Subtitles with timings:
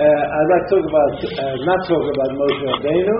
[0.00, 3.16] I'd like to talk about, uh, not talk about Moshe Rabbeinu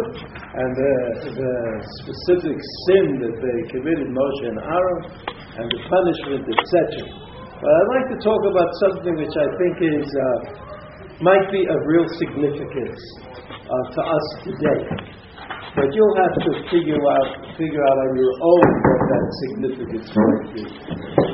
[0.48, 0.94] and the,
[1.36, 1.52] the
[2.00, 2.56] specific
[2.88, 5.00] sin that they committed, Moshe and Aaron,
[5.60, 7.04] and the punishment, etc.
[7.60, 10.24] But I'd like to talk about something which I think is uh,
[11.20, 13.00] might be of real significance
[13.44, 14.80] uh, to us today.
[15.76, 17.28] But you'll have to figure out
[17.60, 21.29] figure out on your own what that significance might be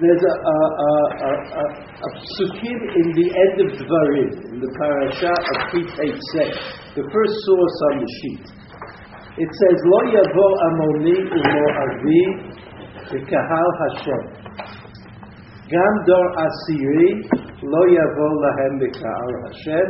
[0.00, 1.30] there's a, a, a,
[1.60, 6.16] a, a psukim in the end of Dvarim, in the parasha of Pitei
[6.96, 8.46] the first source on the sheet.
[9.36, 12.22] It says, Lo yavo amoni umo avi
[13.12, 14.22] v'kahal Hashem.
[15.68, 17.20] Gam dor asiri
[17.60, 19.88] lo yavo lahem v'kahal Hashem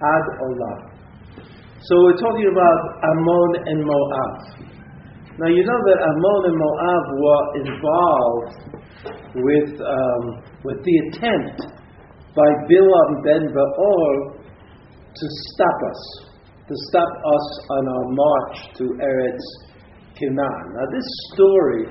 [0.00, 0.80] ad olam.
[1.84, 2.80] So we're talking about
[3.12, 4.32] Ammon and Moab.
[5.36, 8.63] Now you know that Ammon and Moab were involved
[9.34, 10.22] with, um,
[10.64, 11.60] with the attempt
[12.34, 14.38] by Bilam ben Baor
[15.14, 16.02] to stop us,
[16.66, 19.46] to stop us on our march to Eretz
[20.18, 20.64] Canaan.
[20.74, 21.86] Now, this story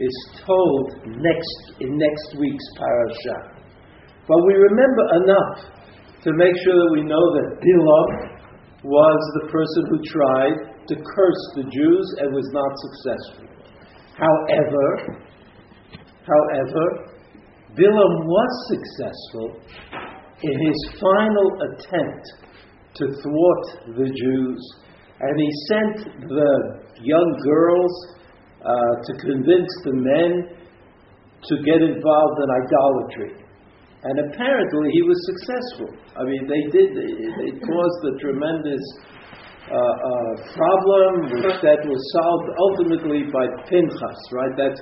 [0.00, 3.56] is told next in next week's parasha,
[4.28, 5.76] but we remember enough
[6.24, 8.36] to make sure that we know that Bilam
[8.84, 10.54] was the person who tried
[10.88, 13.46] to curse the Jews and was not successful.
[14.16, 15.25] However,
[16.26, 17.16] However,
[17.78, 19.60] Bilam was successful
[20.42, 22.26] in his final attempt
[22.94, 24.60] to thwart the Jews,
[25.20, 26.52] and he sent the
[27.02, 27.92] young girls
[28.60, 30.56] uh, to convince the men
[31.44, 33.46] to get involved in idolatry.
[34.02, 35.90] And apparently he was successful.
[36.16, 38.82] I mean, they did, it caused a tremendous
[39.66, 44.54] uh, problem, which that was solved ultimately by Pinchas, right?
[44.54, 44.80] That's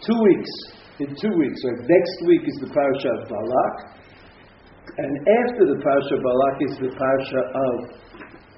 [0.00, 0.52] two weeks
[1.00, 1.58] in two weeks.
[1.60, 3.76] So next week is the parasha of Balak,
[4.96, 5.12] and
[5.44, 7.74] after the parasha of Balak is the parasha of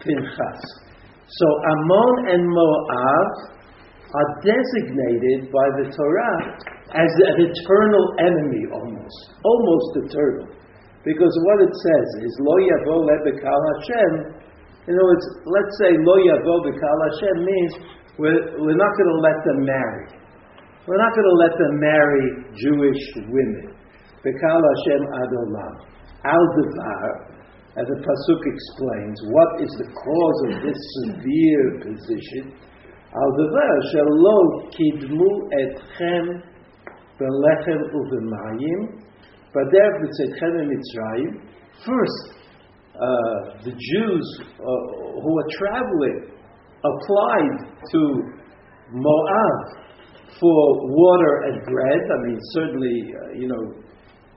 [0.05, 0.63] Pinchas.
[1.27, 3.31] So Ammon and Moab
[4.15, 6.39] are designated by the Torah
[6.95, 10.47] as an eternal enemy, almost, almost eternal,
[11.03, 14.36] because what it says is Lo Yavo Lebekal Hashem.
[14.87, 17.73] In other words, let's say Lo Yavo Bekal Hashem means
[18.19, 20.07] we're, we're not going to let them marry.
[20.87, 23.75] We're not going to let them marry Jewish women.
[24.23, 25.75] Bekal Hashem Adolam.
[26.23, 27.11] Al Devar,
[27.77, 32.55] as the Pasuk explains, what is the cause of this severe position?
[33.11, 34.39] Al Devar, Shalo
[34.71, 35.31] Kidmu
[35.67, 36.43] Etchem
[37.19, 39.03] Belechem Uvemayim,
[39.53, 41.43] but there B'Tzetchem Mitzrayim,
[41.85, 42.36] first,
[42.97, 46.33] uh, the Jews uh, who were traveling
[46.81, 47.57] applied
[47.93, 48.01] to
[48.93, 49.57] Moab
[50.41, 52.01] for water and bread.
[52.01, 53.63] I mean, certainly, uh, you know,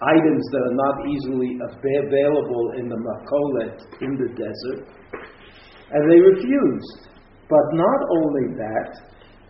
[0.01, 1.59] items that are not easily
[2.07, 4.87] available in the Makolet in the desert.
[5.91, 7.09] And they refused.
[7.49, 8.91] But not only that,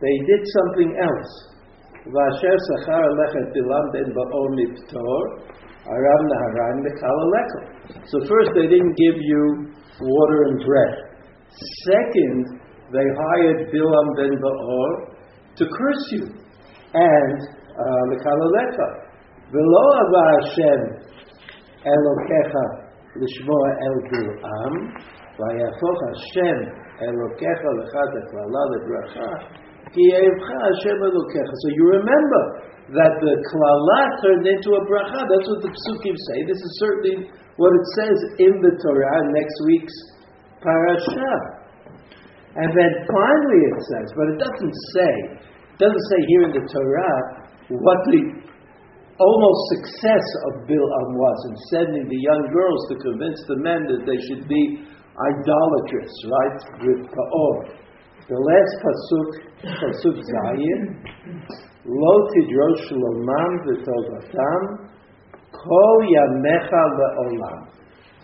[0.01, 1.49] they did something else.
[5.87, 6.77] Aram naharan
[8.05, 10.93] So first they didn't give you water and bread.
[11.85, 12.59] Second,
[12.91, 14.91] they hired Bilam ben Ba'or
[15.57, 16.25] to curse you.
[16.93, 17.37] And
[18.11, 18.87] Lekalalecha.
[18.87, 19.09] Uh,
[19.49, 20.81] Velo ava Hashem
[21.81, 22.65] Elokecha
[23.17, 24.73] Lishmoa El Bil'am
[25.39, 26.57] Vayafoch Hashem
[27.01, 29.29] Elokecha Lechad Eklala Lebracha
[29.93, 31.53] Ki Hashem Elokecha.
[31.53, 35.21] So you remember that the klala turned into a bracha.
[35.29, 36.37] That's what the psukim say.
[36.49, 38.17] This is certainly what it says
[38.49, 39.97] in the Torah next week's
[40.63, 41.33] parasha.
[42.57, 46.65] And then finally it says, but it doesn't say, it doesn't say here in the
[46.65, 47.17] Torah
[47.69, 48.21] what the
[49.19, 54.01] almost success of Bil'am was in sending the young girls to convince the men that
[54.07, 54.81] they should be
[55.19, 57.55] idolatrous, right, with Pa'or.
[58.29, 59.29] The last pasuk,
[59.67, 60.81] pasuk Zayin,
[61.85, 64.89] Lo tidrosh lomam v'tovatam,
[65.51, 67.67] kol yamecha le'olam.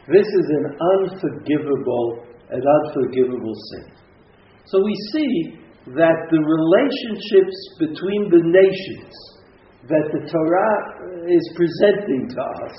[0.07, 3.91] This is an unforgivable, an unforgivable sin.
[4.65, 5.59] So we see
[5.93, 9.13] that the relationships between the nations
[9.87, 12.75] that the Torah is presenting to us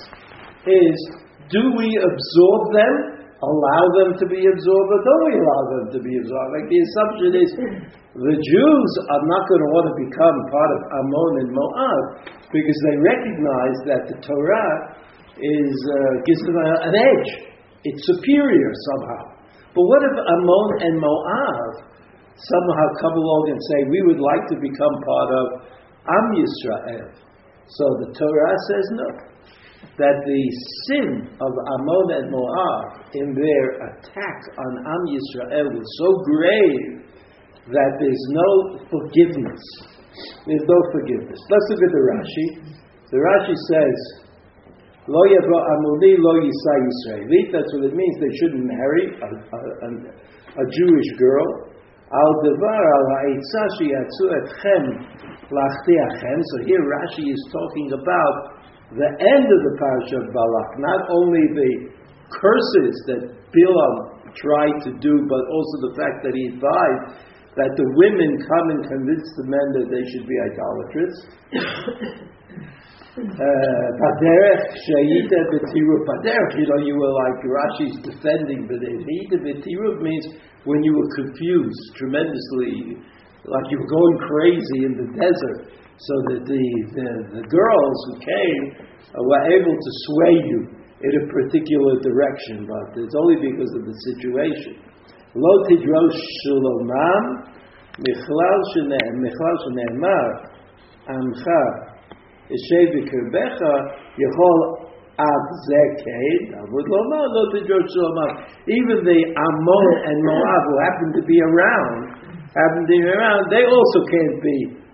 [0.67, 1.11] is
[1.49, 5.99] do we absorb them, allow them to be absorbed, or don't we allow them to
[6.01, 6.51] be absorbed?
[6.57, 7.49] Like the assumption is
[8.17, 12.01] the Jews are not going to want to become part of Ammon and Moab
[12.49, 14.73] because they recognize that the Torah
[15.37, 17.31] is, uh, gives them a, an edge.
[17.85, 19.37] It's superior somehow.
[19.77, 21.71] But what if Ammon and Moab
[22.41, 25.45] somehow come along and say, we would like to become part of
[26.09, 27.13] Am Yisrael?
[27.69, 29.09] So the Torah says no.
[29.97, 30.43] That the
[30.85, 31.09] sin
[31.41, 37.07] of Ammon and Moab in their attack on Am Yisrael was so grave
[37.73, 38.51] that there's no
[38.89, 39.63] forgiveness.
[40.45, 41.39] There's no forgiveness.
[41.49, 42.47] Let's look at the Rashi.
[43.09, 44.27] The Rashi says,
[45.07, 47.47] Lo yavo amuni lo yisa Yisraelit.
[47.55, 48.15] That's what it means.
[48.19, 49.89] They shouldn't marry a, a, a,
[50.61, 51.47] a Jewish girl.
[52.11, 54.83] Al devar al ha'itza sheyatzu etchem
[55.47, 56.37] lachtiachem.
[56.43, 58.56] So here Rashi is talking about
[58.95, 60.69] the end of the parasha of Balak.
[60.79, 61.71] Not only the
[62.31, 63.93] curses that Bilam
[64.35, 67.19] tried to do, but also the fact that he advised
[67.57, 71.15] that the women come and convince the men that they should be idolatrous.
[73.17, 73.25] Uh,
[73.97, 76.05] Baderech Shayita B'tiruv.
[76.05, 78.93] Baderech, you know, you were like Rashi's defending Baderech.
[78.93, 83.01] Shayita B'tiruv means when you were confused tremendously,
[83.41, 87.09] like you were going crazy in the desert, so that the, the,
[87.41, 90.59] the girls who came uh, were able to sway you
[91.01, 94.77] in a particular direction, but it's only because of the situation.
[95.33, 97.23] Lo tidrosh shulomam
[97.97, 98.61] michlal
[101.09, 101.61] amcha
[104.21, 104.59] yechol
[105.17, 105.45] ad
[106.61, 108.31] avud lo tidrosh shulomam
[108.69, 112.01] even the Ammon and Moab who happened to be around
[112.53, 114.86] happened to be around they also can't be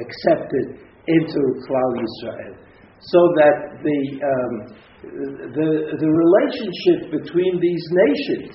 [0.00, 2.54] accepted into Klal Yisrael.
[3.02, 4.54] So that the, um,
[5.02, 5.68] the,
[5.98, 8.54] the relationship between these nations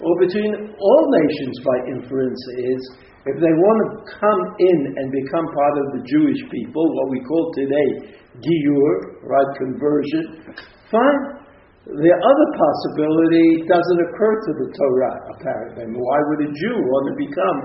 [0.00, 2.80] or between all nations by inference is
[3.26, 3.90] if they want to
[4.22, 8.92] come in and become part of the Jewish people, what we call today giyur,
[9.26, 10.54] right, conversion,
[10.90, 11.45] fine.
[11.86, 15.86] The other possibility doesn't occur to the Torah, apparently.
[15.94, 17.58] Why would a Jew want to become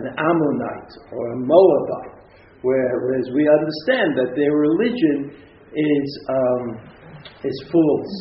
[0.00, 2.16] an Ammonite or a Moabite?
[2.64, 5.28] Whereas we understand that their religion
[5.76, 6.64] is, um,
[7.44, 8.14] is false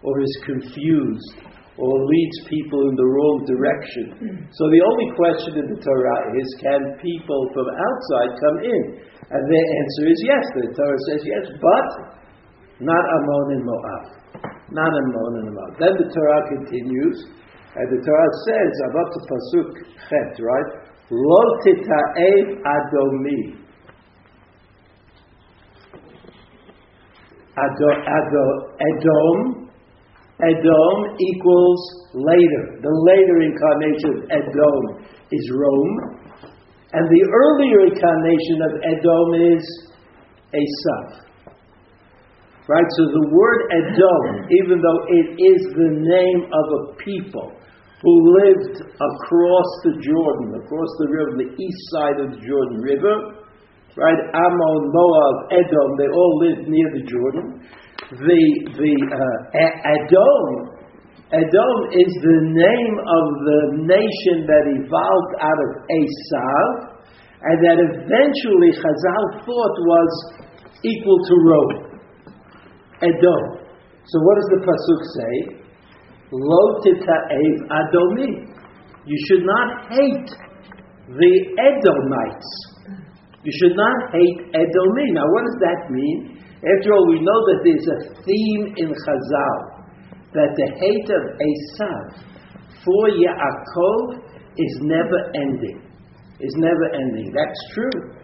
[0.00, 1.36] or is confused
[1.76, 4.48] or leads people in the wrong direction.
[4.56, 8.82] So the only question in the Torah is can people from outside come in?
[9.28, 10.44] And their answer is yes.
[10.54, 12.23] The Torah says yes, but
[12.80, 14.04] not Ammon and Moab.
[14.70, 15.72] Not Ammon and Moab.
[15.78, 17.18] Then the Torah continues,
[17.76, 19.68] and the Torah says, about the Pasuk
[20.08, 20.70] Chet, right?
[21.10, 23.60] Lo tita'ev adomi.
[27.54, 28.46] Ado, ado,
[28.82, 29.64] Edom
[30.42, 31.82] Edom equals
[32.12, 32.82] later.
[32.82, 35.94] The later incarnation of Edom is Rome.
[36.92, 39.64] And the earlier incarnation of Edom is
[40.50, 41.23] Esav.
[42.64, 42.88] Right?
[42.96, 44.24] So the word Edom,
[44.64, 47.52] even though it is the name of a people
[48.00, 53.44] who lived across the Jordan, across the river, the east side of the Jordan River,
[53.96, 54.20] right?
[54.32, 57.60] Ammon, Moab, Edom, they all lived near the Jordan
[58.10, 58.42] the
[58.76, 60.46] the uh, Edom.
[61.32, 66.68] Edom is the name of the nation that evolved out of Esav,
[67.42, 70.12] and that eventually Chazal thought was
[70.84, 71.83] equal to Rome.
[73.04, 73.42] Edom.
[74.04, 75.34] So what does the pasuk say?
[76.32, 78.54] Lo tita'ev adomi.
[79.06, 80.30] You should not hate
[81.08, 82.50] the Edomites.
[83.44, 85.06] You should not hate Edomi.
[85.12, 86.40] Now, what does that mean?
[86.64, 89.58] After all, we know that there's a theme in Chazal
[90.32, 92.24] that the hate of Esav
[92.82, 94.24] for Yaakov
[94.56, 95.82] is never ending.
[96.40, 97.32] Is never ending.
[97.36, 98.16] That's true.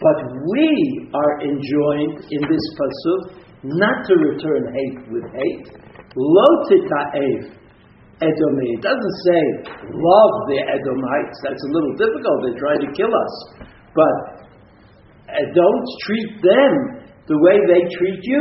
[0.00, 0.18] But
[0.50, 5.68] we are enjoined in this pasuk not to return hate with hate.
[6.16, 7.56] Lo tita'ev
[8.20, 8.80] Edomim.
[8.80, 9.42] It doesn't say
[9.92, 11.38] love the Edomites.
[11.44, 12.36] That's a little difficult.
[12.42, 13.34] They're trying to kill us.
[13.94, 14.16] But
[15.28, 16.72] uh, don't treat them
[17.28, 18.40] the way they treat you.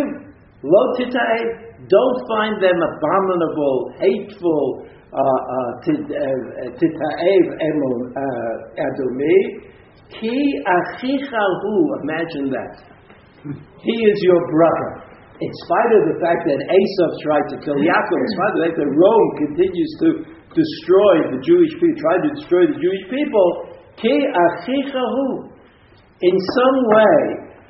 [0.64, 8.00] Lo tita'ev, don't find them abominable, hateful, uh, uh, tita'ev emon
[8.80, 9.72] adomi.
[10.10, 12.84] Ki achichahu, imagine that.
[13.82, 15.05] He is your brother.
[15.36, 18.64] In spite of the fact that Esav tried to kill Yaakov, in spite of the
[18.72, 20.08] fact that Rome continues to
[20.56, 23.48] destroy the Jewish people, tried to destroy the Jewish people,
[24.00, 25.52] ki achichahu.
[26.24, 27.20] In some way,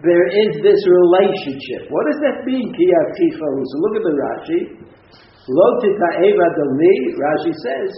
[0.06, 1.90] there is this relationship.
[1.90, 3.58] What does that mean, Kiyatifahu?
[3.66, 4.60] So look at the Rashi.
[5.50, 7.90] Lo tita'ev adoni, Rashi says,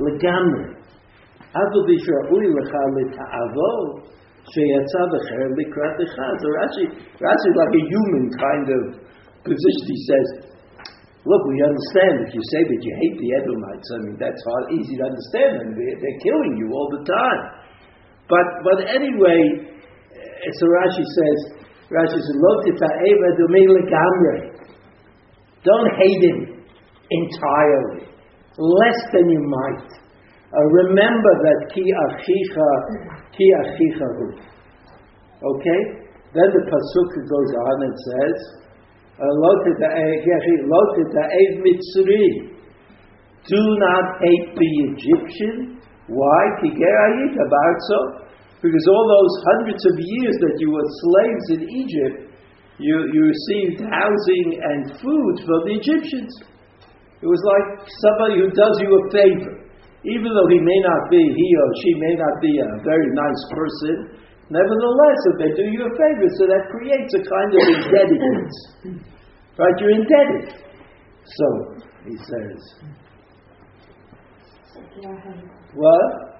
[0.00, 0.80] legamri.
[4.54, 6.84] Sheyatza v'cher likrat So Rashi,
[7.18, 8.82] Rashi is like a human kind of
[9.42, 9.84] position.
[9.88, 10.26] He says,
[11.24, 14.64] look, we understand if you say that you hate the Edomites, I mean, that's hard,
[14.76, 17.42] easy to understand, and they're, they're killing you all the time.
[18.28, 21.38] But, but anyway, so Rashi says,
[21.90, 22.52] Rashi says, Lo.
[25.62, 26.64] Don't hate him
[27.10, 28.06] entirely,
[28.56, 30.00] less than you might.
[30.50, 33.86] Uh, remember that ki achicha, ki.
[35.40, 35.80] Okay?
[36.32, 38.60] Then the pasuk goes on and says,
[39.20, 39.52] Lo.
[43.48, 45.80] Do not hate the Egyptian.
[46.08, 46.42] Why?
[48.60, 52.30] Because all those hundreds of years that you were slaves in Egypt,
[52.78, 56.32] you, you received housing and food from the Egyptians.
[57.20, 59.69] It was like somebody who does you a favor.
[60.04, 63.42] Even though he may not be, he or she may not be a very nice
[63.52, 63.94] person,
[64.48, 68.54] nevertheless, if they do you a favor, so that creates a kind of indebtedness.
[69.60, 69.76] right?
[69.76, 70.56] You're indebted.
[71.24, 71.46] So,
[72.08, 72.60] he says,
[75.74, 76.30] what?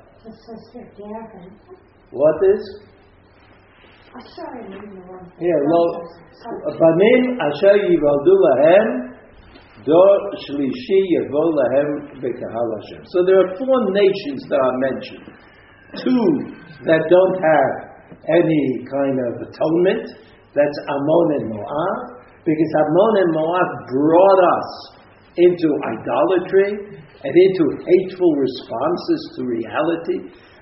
[2.11, 2.63] What is?
[5.39, 5.83] Here, lo,
[6.81, 8.87] banim asher yivaldu lahem,
[13.13, 15.27] So there are four nations that are mentioned.
[16.05, 16.27] Two
[16.85, 17.73] that don't have
[18.29, 20.05] any kind of atonement.
[20.53, 21.97] That's Ammon and Moab,
[22.43, 24.71] because Ammon and Moab brought us
[25.39, 30.19] into idolatry and into hateful responses to reality.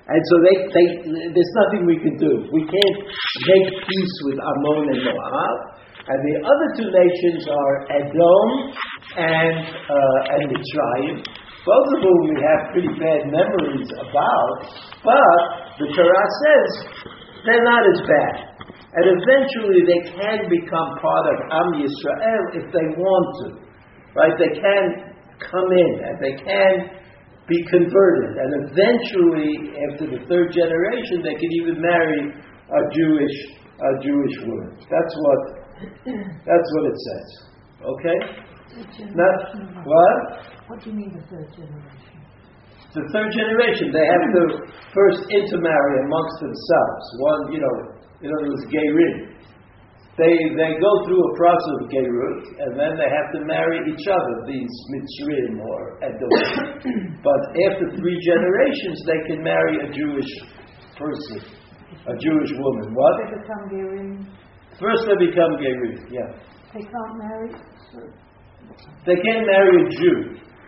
[0.09, 0.87] And so they, they,
[1.33, 2.49] there's nothing we can do.
[2.53, 2.99] We can't
[3.45, 5.79] make peace with Ammon and Moab.
[6.09, 8.73] And the other two nations are Edom
[9.17, 11.15] and, uh, and Mitzrayim,
[11.65, 14.57] both of whom we have pretty bad memories about,
[15.03, 15.41] but
[15.79, 16.69] the Torah says
[17.45, 18.35] they're not as bad.
[18.89, 23.47] And eventually they can become part of Am Yisrael if they want to.
[24.17, 24.33] Right?
[24.37, 26.99] They can come in and they can
[27.47, 28.33] be converted.
[28.37, 34.75] And eventually, after the third generation, they can even marry a Jewish a Jewish woman.
[34.91, 35.39] That's what
[36.43, 37.29] that's what it says.
[37.79, 38.19] Okay?
[39.15, 39.35] Not
[39.85, 40.17] what?
[40.67, 42.15] What do you mean the third generation?
[42.93, 44.43] The third generation, they have to
[44.93, 47.03] first intermarry amongst themselves.
[47.17, 47.75] One, you know,
[48.21, 49.29] in other words, gay ring
[50.19, 54.05] they, they go through a process of Gerut, and then they have to marry each
[54.11, 56.27] other, these Mitzrim or Edom.
[57.23, 60.27] but after three generations, they can marry a Jewish
[60.99, 61.39] person,
[62.03, 62.91] a Jewish woman.
[62.93, 63.15] What?
[63.23, 64.11] They become Gerim.
[64.75, 66.29] First they become Gerim, yeah.
[66.75, 67.55] They can't marry?
[69.05, 70.17] They can't marry a Jew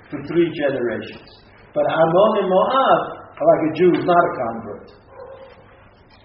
[0.09, 1.29] for three generations.
[1.73, 4.87] But Ammon and Moab are like a Jew who's not a convert.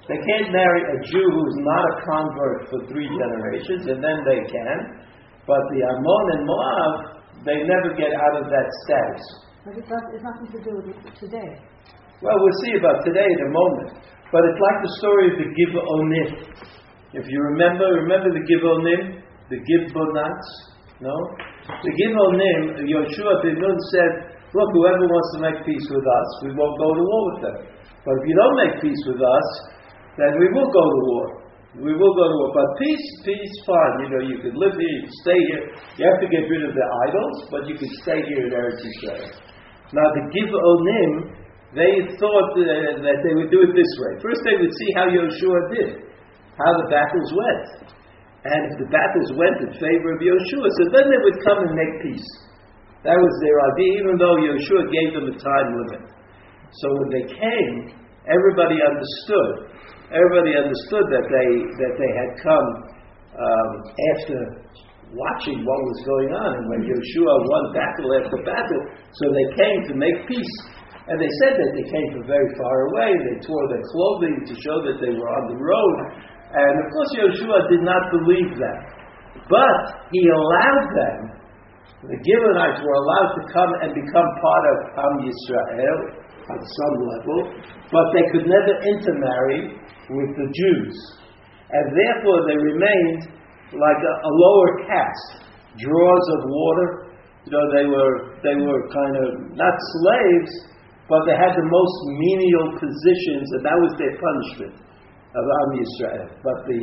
[0.06, 4.40] They can't marry a Jew who's not a convert for three generations, and then they
[4.46, 4.78] can.
[5.46, 6.92] But the Ammon and Moab,
[7.46, 9.24] they never get out of that status.
[9.66, 11.50] But it does, it's nothing to do with it today.
[12.22, 13.98] Well, we'll see about today in a moment.
[14.32, 16.30] But it's like the story of the Gibeonim.
[17.12, 19.22] If you remember, remember the Gibeonim?
[19.50, 20.50] The Gibeonites?
[21.00, 21.14] No?
[21.66, 24.12] The Gibeonim, Yoshua ben Nun said,
[24.54, 27.56] look, whoever wants to make peace with us, we won't go to war with them.
[28.06, 29.48] But if you don't make peace with us,
[30.14, 31.26] then we will go to war.
[31.82, 32.50] We will go to war.
[32.54, 33.94] But peace, peace, fine.
[33.98, 35.64] You know, you could live here, you could stay here.
[35.98, 38.86] You have to get rid of the idols, but you could stay here in Eretz
[38.86, 39.26] Yisrael.
[39.90, 41.10] Now, the Gibeonim,
[41.74, 44.12] they thought uh, that they would do it this way.
[44.22, 45.90] First, they would see how Yoshua did,
[46.62, 47.90] how the battles went.
[48.46, 51.72] And if the battles went in favor of Yoshua, so then they would come and
[51.74, 52.30] make peace.
[53.02, 56.04] That was their idea, even though Yoshua gave them a time limit.
[56.82, 57.74] So when they came,
[58.26, 59.76] everybody understood
[60.14, 61.50] everybody understood that they
[61.82, 62.68] that they had come
[63.34, 63.70] um,
[64.14, 64.38] after
[65.14, 68.82] watching what was going on, and when Yeshua won battle after battle,
[69.14, 70.56] so they came to make peace.
[71.06, 73.14] And they said that they came from very far away.
[73.14, 75.96] They tore their clothing to show that they were on the road.
[76.54, 78.96] And of course, Yeshua did not believe that.
[79.50, 79.78] But
[80.14, 81.18] he allowed them,
[82.06, 86.00] the Gibeonites were allowed to come and become part of Am Yisrael
[86.46, 87.38] at some level,
[87.90, 90.94] but they could never intermarry with the Jews.
[91.70, 93.34] And therefore they remained
[93.74, 95.50] like a, a lower caste,
[95.82, 96.88] drawers of water.
[97.46, 99.26] You know, they were, they were kind of
[99.58, 100.52] not slaves,
[101.10, 104.85] but they had the most menial positions, and that was their punishment
[105.36, 106.26] Am Yisrael.
[106.40, 106.82] But the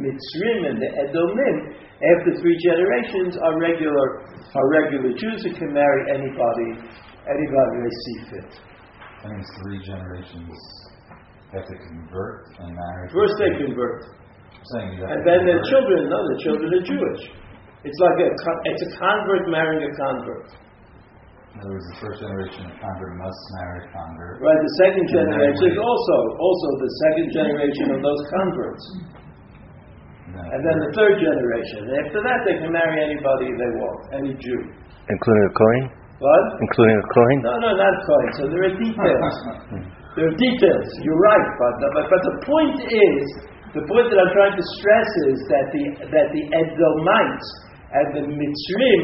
[0.00, 1.56] Mitzrim and the Edomim,
[2.02, 6.82] after three generations, are regular, are regular Jews who can marry anybody,
[7.26, 8.50] anybody they see fit.
[9.22, 10.58] I think it's three generations
[11.52, 13.04] have to convert and marry.
[13.12, 14.08] First they convert.
[14.72, 17.22] and then their children, no, the children are Jewish.
[17.84, 18.28] It's like a
[18.64, 20.54] it's a convert marrying a convert.
[21.52, 24.40] In other words, the first generation of convert must marry a convert.
[24.40, 28.84] Right, the second generation is also also the second generation of those converts.
[30.32, 31.92] And then the third generation.
[31.92, 34.60] And after that, they can marry anybody they want, any Jew.
[35.12, 35.84] Including a Kohen?
[36.24, 36.44] What?
[36.56, 37.38] Including a Kohen?
[37.44, 38.30] No, no, not quite.
[38.40, 39.36] So there are details.
[40.16, 40.88] there are details.
[41.04, 43.22] You're right, but, but but the point is,
[43.76, 45.84] the point that I'm trying to stress is that the
[46.16, 47.48] that the Edomites
[47.92, 49.02] and the Mitzrim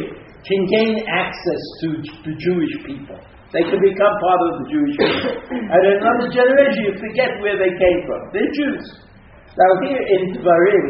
[0.49, 1.88] can gain access to
[2.25, 3.21] the Jewish people.
[3.52, 5.33] They can become part of the Jewish people.
[5.73, 8.21] and in another generation, you forget where they came from.
[8.33, 8.85] They're Jews.
[9.57, 10.87] Now here in Dvarim,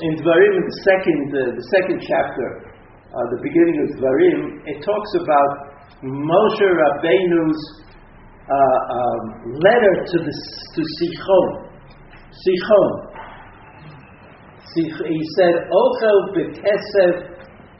[0.00, 2.48] in Dvarim, in the second uh, the second chapter,
[3.12, 5.50] uh, the beginning of Dvarim, it talks about
[6.04, 7.60] Moshe Rabbeinu's
[8.46, 9.22] uh, um,
[9.60, 10.34] letter to the
[10.76, 11.46] to Sichon.
[12.30, 12.88] Sichon.
[14.76, 17.37] Sich- He said, "Ochel bekesef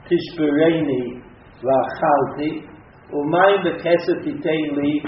[0.08, 1.22] tishbereni
[1.62, 2.50] v'achalti,
[3.12, 5.02] umayim bekesef titein li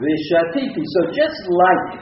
[0.00, 2.00] v'shatiti." So just like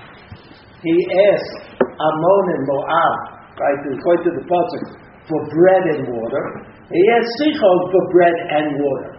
[0.82, 0.96] he
[1.30, 3.18] asked Ammon and Moab,
[3.58, 4.84] right, according to the pasuk,
[5.28, 6.44] for bread and water,
[6.90, 9.12] he asked Sichon for bread and water.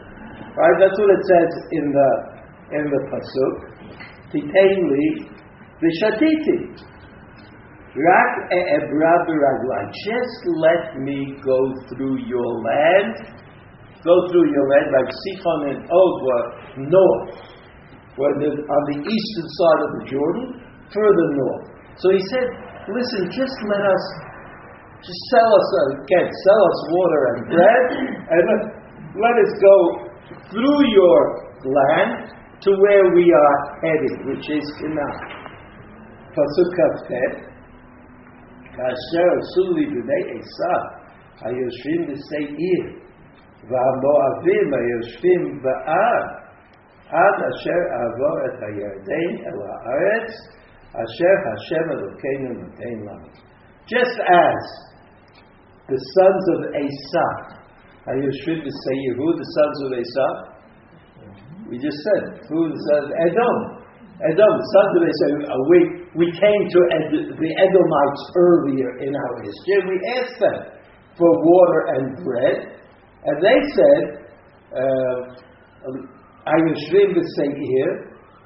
[0.55, 0.75] Right?
[0.79, 2.09] That's what it says in the
[2.77, 3.53] in the pasuk.
[4.31, 5.31] Titein li.
[7.95, 8.31] Rak.
[10.03, 13.15] Just let me go through your land.
[14.03, 16.45] Go through your land like Sichon and Og were
[16.91, 17.39] north.
[18.19, 20.61] On the eastern side of the Jordan,
[20.91, 21.65] further north.
[21.97, 22.47] So he said,
[22.91, 24.03] listen, just let us,
[24.99, 27.83] just sell us, uh, again, sell us water and bread,
[28.29, 28.61] and let,
[29.19, 29.75] let us go
[30.51, 31.19] through your
[31.63, 35.35] land to where we are headed, which is Canaan.
[36.35, 37.54] Pasuk.
[38.76, 40.82] כאשר עשו לי בני עשיו
[41.44, 42.84] היושבים בשעיר
[43.68, 46.22] והמואבים היושבים בהר
[47.08, 50.30] עד אשר אעבור את הירדן אל הארץ
[51.02, 53.28] אשר השם אלוקינו נותן לנו.
[53.86, 54.62] Just as
[55.90, 57.32] the sons of Esau,
[58.06, 60.32] היושבים בשעיר, who are the sons of Esau?
[61.70, 63.08] We just said, who are the sons?
[63.26, 63.56] Edom.
[64.30, 65.28] Edom, the sons of Esau.
[65.54, 65.60] Uh,
[66.15, 66.79] we came to
[67.35, 70.59] the Edomites earlier in our history, we asked them
[71.17, 72.57] for water and bread,
[73.25, 74.03] and they said,
[76.47, 77.89] Ayushvim uh, um, v'seir,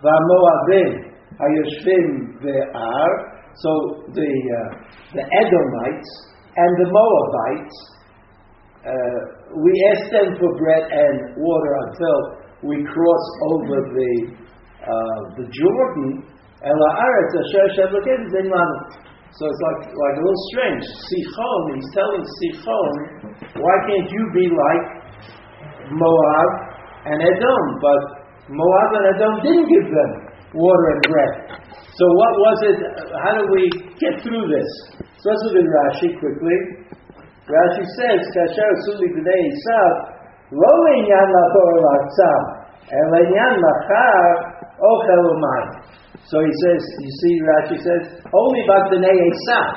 [0.02, 3.12] v'amoadim, Ayushvim ve'ar,
[3.54, 3.72] so
[4.14, 4.70] the, uh,
[5.14, 6.10] the Edomites
[6.56, 7.78] and the Moabites,
[8.82, 9.20] uh,
[9.62, 12.18] we asked them for bread and water until
[12.64, 14.14] we crossed over the,
[14.82, 18.78] uh, the Jordan, El Haaretz Asher Hashem Elokeinu Niten Lanu.
[19.32, 20.84] So it's like, like a little strange.
[21.08, 22.92] Sichon, he's telling Sichon,
[23.56, 24.84] why can't you be like
[25.88, 26.50] Moab
[27.08, 27.64] and Edom?
[27.80, 28.02] But
[28.52, 30.12] Moab and Edom didn't give them
[30.52, 31.34] water and bread.
[31.96, 32.78] So what was it?
[33.24, 34.70] How do we get through this?
[35.22, 36.58] So let's look at Rashi quickly.
[37.48, 39.94] Rashi says, "Kasher suli b'nei Esav,
[40.52, 42.44] lo le'inyan la'tor la'tzam,
[42.88, 44.26] el le'inyan lachar
[44.80, 45.70] ochel u'mayim."
[46.26, 49.70] So he says, you see, Rashi says, only about b'nei Esav,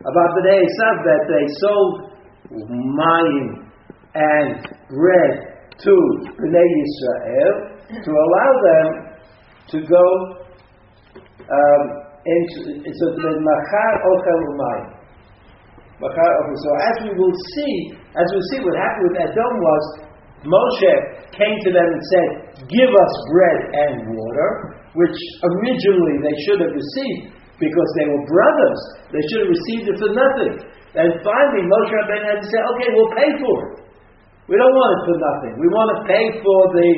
[0.00, 2.12] about b'nei Esav that they sold
[2.98, 3.66] mayim
[4.14, 5.34] and bread
[5.78, 5.94] to
[6.40, 8.86] b'nei Yisrael to allow them
[9.70, 10.04] to go
[11.46, 11.82] um,
[12.26, 14.96] into so the machar ochel u'mayim.
[15.96, 19.84] So as we will see, as we see, what happened with Edom was
[20.44, 20.94] Moshe
[21.32, 22.28] came to them and said,
[22.68, 28.80] "Give us bread and water," which originally they should have received because they were brothers.
[29.12, 30.54] They should have received it for nothing.
[30.96, 33.74] And finally, Moshe Rabbeinu had to say, "Okay, we'll pay for it.
[34.48, 35.52] We don't want it for nothing.
[35.60, 36.90] We want to pay for the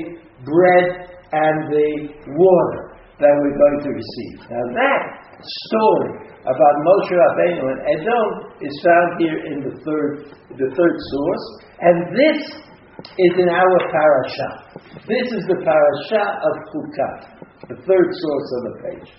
[0.47, 0.87] bread
[1.35, 1.91] and the
[2.31, 2.83] water
[3.19, 5.03] that we're going to receive." Now that
[5.43, 6.11] story
[6.47, 8.27] about Moshe Rabbeinu and Edom
[8.63, 10.11] is found here in the third,
[10.55, 11.45] the third source,
[11.81, 12.39] and this
[12.99, 14.49] is in our parasha.
[15.07, 19.11] This is the parasha of Chukat, the third source on the page.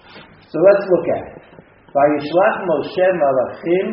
[0.48, 1.40] So let's look at it.
[1.92, 3.88] Vayishlach Moshe Malachim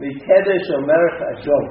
[0.00, 1.64] Mikedesh Omerech Adom.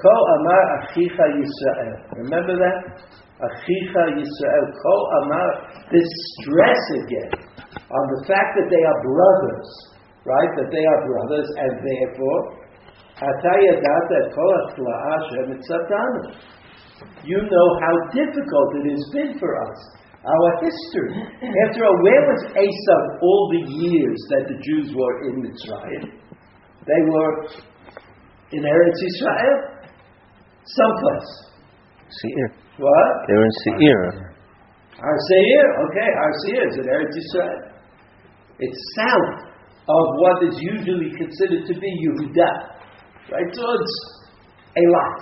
[0.00, 1.92] Ko Amar Achicha Yisrael.
[2.24, 2.78] Remember that?
[3.44, 4.64] Achicha Yisrael.
[4.82, 5.48] Ko Amar.
[5.92, 6.08] This
[6.40, 7.30] stress again
[7.76, 9.68] on the fact that they are brothers,
[10.24, 10.50] right?
[10.58, 12.66] That they are brothers, and therefore.
[17.24, 19.78] You know how difficult it has been for us
[20.26, 21.14] our history.
[21.66, 26.18] After all, where was Esau all the years that the Jews were in Mitzrayim?
[26.86, 27.32] They were
[28.52, 29.56] in Eretz Israel,
[30.66, 31.30] someplace.
[32.10, 32.48] Seir.
[32.78, 33.12] What?
[33.26, 34.36] They're in Seir.
[34.98, 37.76] Our Seir, okay, our Seir is in Eretz Israel.
[38.58, 39.46] It's south
[39.88, 42.52] of what is usually considered to be Yehuda.
[43.30, 43.50] Right?
[43.52, 43.94] So it's
[44.74, 45.18] a lot.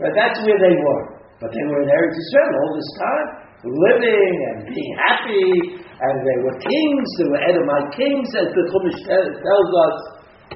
[0.00, 0.14] Right?
[0.16, 1.04] That's where they were.
[1.40, 6.38] But they were in Eretz Yisrael all this time, living and being happy, and they
[6.44, 9.96] were kings, they were Edomite kings, as the Chumash tells us.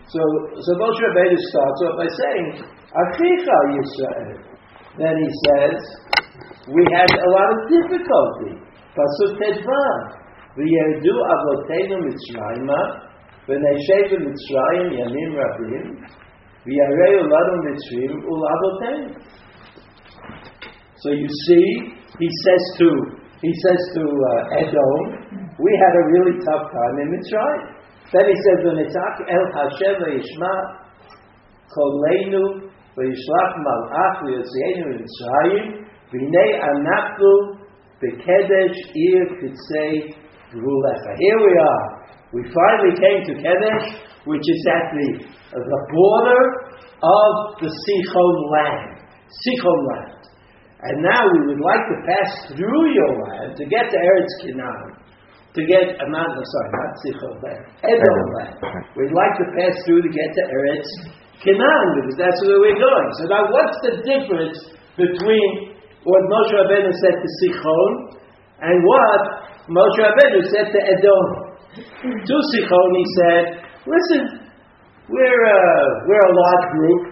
[0.09, 0.21] So,
[0.61, 2.47] so Moshe Rabbeinu starts off by saying,
[2.93, 4.45] Achicha Yisrael.
[4.99, 5.79] Then he says,
[6.69, 8.61] we had a lot of difficulty.
[8.93, 10.19] Pasuk Tedvan.
[10.59, 12.81] V'yerdu avotenu Mitzrayma,
[13.47, 15.87] v'neishev Mitzrayim yamim rabim,
[16.67, 19.15] v'yareu lanu Mitzrim ulavotenu.
[20.97, 22.89] So you see, he says to
[23.41, 25.01] he says to uh, Edom,
[25.59, 27.79] we had a really tough time in Mitzrayim.
[28.11, 30.55] Then he says, "V'nitzak el Hashem v'yishma
[31.71, 32.67] koleinu
[32.97, 37.33] v'yishlach malach v'yotzienu Mitzrayim v'nei anachnu
[38.03, 40.15] b'kedesh ir kitzei
[40.53, 41.99] gvulecha." Here we are.
[42.33, 43.89] We finally came to Kedesh,
[44.27, 45.09] which is at the
[45.53, 46.43] the border
[47.01, 49.01] of the Sichon land.
[49.47, 50.18] Sichon land.
[50.79, 54.95] And now we would like to pass through your land to get to Eretz Canaan.
[55.59, 58.29] To get, uh, not, no, sorry, not Sichon land, Edom Edom.
[58.39, 58.55] land.
[58.95, 60.87] We'd like to pass through to get to Eretz
[61.43, 63.09] Canaan because that's where we're going.
[63.19, 64.59] So now what's the difference
[64.95, 65.49] between
[66.07, 67.91] what Moshe Rabbeinu said to Sichon
[68.63, 69.23] and what
[69.67, 71.27] Moshe Rabbeinu said to Edom?
[72.23, 73.45] To Sichon he said,
[73.83, 74.23] listen,
[75.11, 77.03] we're, uh, we're a large group.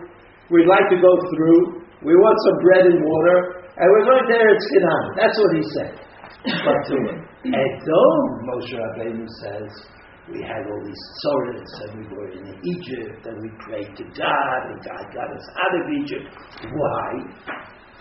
[0.52, 1.75] We'd like to go through.
[2.04, 3.62] We want some bread and water.
[3.76, 5.04] And we're going to Eretz Canaan.
[5.16, 5.92] That's what he said.
[6.64, 6.96] But to
[7.44, 9.70] Edom, Moshe Rabbeinu says,
[10.32, 14.60] we had all these tzoras and we were in Egypt and we prayed to God
[14.70, 16.26] and God got us out of Egypt.
[16.66, 17.10] Why?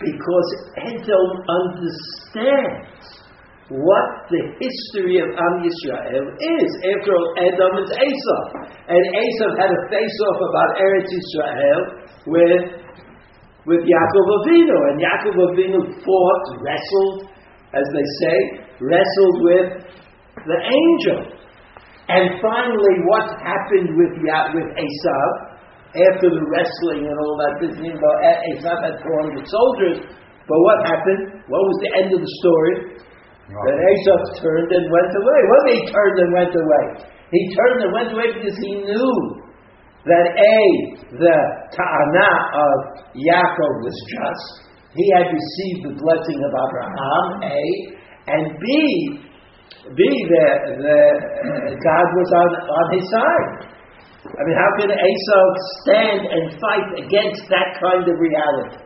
[0.00, 3.26] Because Edom understands
[3.68, 6.70] what the history of Am Yisrael is.
[6.82, 8.42] After all, Edom is Esau.
[8.90, 11.80] And Esau had a face-off about Eretz Yisrael
[12.26, 12.85] with,
[13.66, 14.76] with Yaakov Avinu.
[14.90, 17.28] And Yaakov Avinu fought, wrestled,
[17.74, 18.36] as they say,
[18.80, 19.68] wrestled with
[20.46, 21.36] the angel.
[22.06, 25.26] And finally, what happened with, Ya- with Esau
[25.98, 27.82] after the wrestling and all that business?
[27.82, 29.98] You know, uh, Esau had 400 soldiers.
[30.46, 31.42] But what happened?
[31.50, 32.74] What was the end of the story?
[33.50, 35.40] That Esau turned and went away.
[35.50, 36.84] What do he turned and went away?
[37.34, 39.10] He turned and went away because he knew
[40.06, 40.58] that A,
[41.18, 41.38] the
[41.74, 42.76] ta'ana of
[43.18, 44.46] Yaakov was just.
[44.94, 47.60] He had received the blessing of Abraham, A,
[48.30, 48.66] and B,
[49.94, 50.46] B, the,
[50.82, 50.98] the,
[51.78, 53.76] God was on, on his side.
[54.26, 55.46] I mean, how could Esau
[55.82, 58.82] stand and fight against that kind of reality?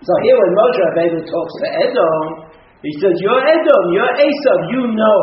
[0.00, 2.24] So here when Moshe Rabbeinu talks to Edom,
[2.80, 5.20] he says, You're Edom, you're Esau, you know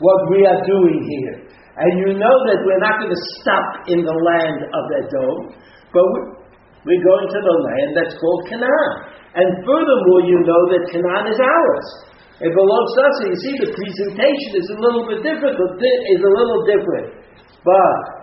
[0.00, 1.36] what we are doing here.
[1.80, 5.36] And you know that we're not going to stop in the land of Edom,
[5.96, 6.04] but
[6.84, 8.92] we're going to the land that's called Canaan.
[9.32, 11.88] And furthermore, you know that Canaan is ours.
[12.40, 13.14] It belongs to us.
[13.20, 15.56] So you see, the presentation is a little bit different.
[15.56, 17.08] Is a little different,
[17.64, 18.20] but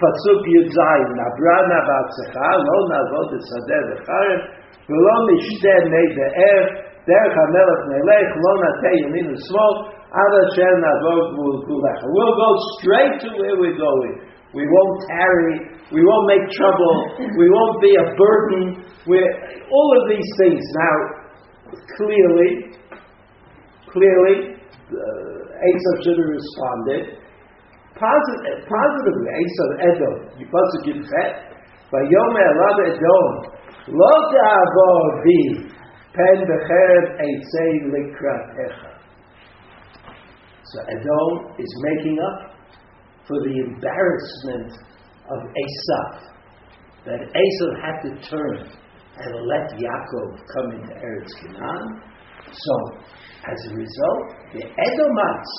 [0.00, 4.40] pasuk yudzayin nabrana ba'atzecha lo navod et sadeh v'charem
[5.28, 6.62] mishdeh mei de'er
[7.04, 9.74] derech hamelech nelech lo nateh yamin u'smol
[12.10, 12.50] We'll go
[12.82, 14.26] straight to where we're going.
[14.52, 15.70] We won't tarry.
[15.94, 17.14] We won't make trouble.
[17.38, 18.82] We won't be a burden.
[19.06, 19.30] We're,
[19.70, 20.60] all of these things.
[20.74, 20.96] Now,
[21.96, 22.74] clearly,
[23.86, 27.22] clearly, uh, Esav should have responded.
[27.94, 31.54] Positive, positively, Esav Edom, you must have given that.
[31.92, 33.26] But Yomer Rav Edom,
[33.94, 35.22] Lo Ta'avor
[36.14, 38.89] Pen Becher Eitzei Likratecha.
[40.72, 42.54] So Edom is making up
[43.26, 44.72] for the embarrassment
[45.30, 46.30] of Esav,
[47.06, 48.70] that Esav had to turn
[49.18, 52.02] and let Yaakov come into Eretz Canaan.
[52.52, 52.74] So,
[53.50, 55.54] as a result, the Edomites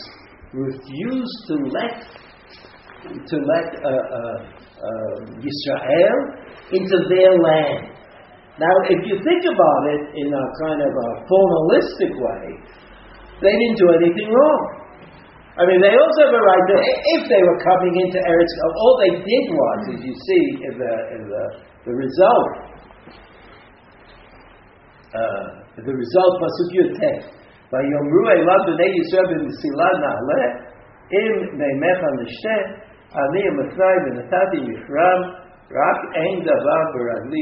[0.54, 2.08] refused to let
[3.04, 4.38] to let uh, uh,
[4.78, 6.20] uh, Yisrael
[6.72, 7.98] into their land.
[8.60, 12.62] Now, if you think about it in a kind of a formalistic way,
[13.42, 14.81] they didn't do anything wrong.
[15.52, 16.82] I mean, they also have a right that
[17.20, 20.94] if they were coming into Eretz, all they did was, as you see in the,
[21.12, 21.44] in the,
[21.84, 22.72] the result,
[25.12, 25.44] uh,
[25.76, 27.36] the result, Pasuk Yoteh,
[27.68, 30.72] by Yomru Elam B'nei Yisrael Silah Na'aleh,
[31.20, 33.44] Im Ani
[35.72, 37.42] Rak Ein Davar B'Radli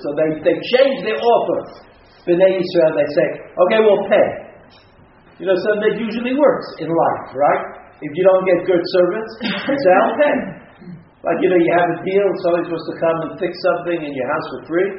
[0.00, 1.70] So they, they change their offers.
[2.24, 4.51] B'nei Yisrael, they say, okay, we'll pay.
[5.42, 7.62] You know, so that usually works in life, right?
[7.98, 10.34] If you don't get good service, you say, okay.
[11.26, 14.12] Like, you know, you have a deal, somebody's supposed to come and fix something in
[14.14, 14.90] your house for free,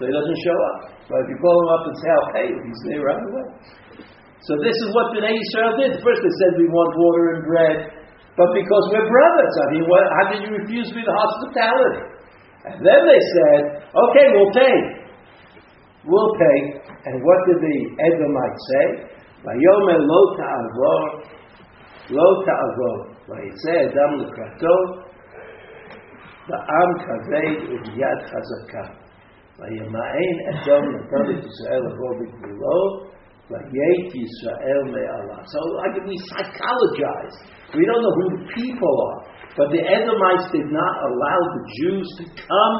[0.00, 0.96] so he doesn't show up.
[1.04, 3.20] But if you call him up and say, oh, I'll pay you, he's there right
[3.28, 3.46] away.
[4.48, 6.00] So this is what Bnei Israel did.
[6.00, 7.76] First they said, we want water and bread,
[8.40, 12.24] but because we're brothers, I mean, what, how did you refuse me the hospitality?
[12.72, 14.76] And then they said, okay, we'll pay.
[16.08, 16.58] We'll pay.
[17.04, 19.11] And what did the Edomites say?
[22.10, 23.12] Lo ta'avor.
[23.28, 24.74] Vayitzeh Adam lekrato,
[26.48, 28.88] Ba'am kaved u'yad chazakah.
[29.58, 32.78] Vayamain Edom natan et Yisrael avor b'gvulo,
[33.50, 35.40] Vayet Yisrael me'alah.
[35.46, 37.36] So like we psychologize.
[37.74, 39.20] We don't know who the people are.
[39.56, 42.74] But the Edomites did not allow the Jews to come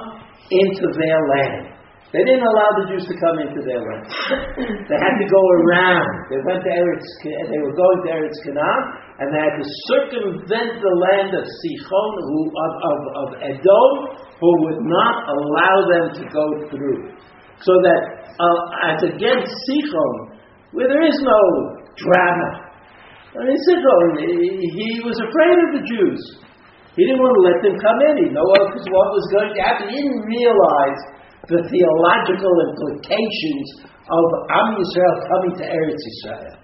[0.51, 1.82] into their land.
[2.13, 4.05] They didn't allow the Jews to come into their land.
[4.89, 6.29] they had to go around.
[6.29, 8.83] They went to Eretz, they were going to Eretz Canaan,
[9.17, 13.93] and they had to circumvent the land of Sichon, who, of, of, of Edom,
[14.45, 17.17] who would not allow them to go through.
[17.65, 20.37] So that, uh, as against Sichon,
[20.77, 21.41] where there is no
[21.97, 22.77] drama.
[23.33, 26.21] I mean, Sichon, he, he was afraid of the Jews.
[26.93, 28.15] He didn't want to let them come in.
[28.21, 29.89] He knew what was going to happen.
[29.89, 31.01] He didn't realize
[31.51, 33.67] the theological implications
[34.07, 36.55] of Am Yisrael coming to Eretz Yisrael.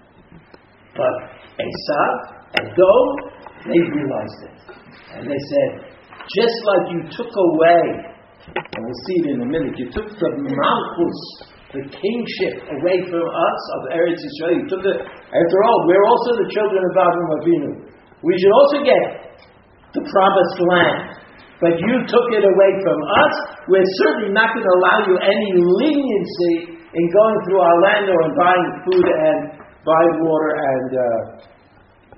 [0.95, 1.15] But
[1.59, 2.11] Esav
[2.59, 3.05] and Dom,
[3.67, 4.57] they realized it.
[5.15, 5.69] And they said,
[6.31, 7.83] just like you took away,
[8.55, 11.19] and we'll see it in a minute, you took the Malchus,
[11.75, 14.63] the kingship, away from us of Eretz Yisrael.
[14.63, 17.71] You took it, after all, we're also the children of Abraham Avinu.
[18.23, 19.03] We should also get
[19.93, 21.18] the promised land.
[21.59, 23.33] But you took it away from us.
[23.67, 28.19] We're certainly not going to allow you any leniency in going through our land or
[28.27, 29.39] in buying food and
[29.83, 31.19] buying water and uh,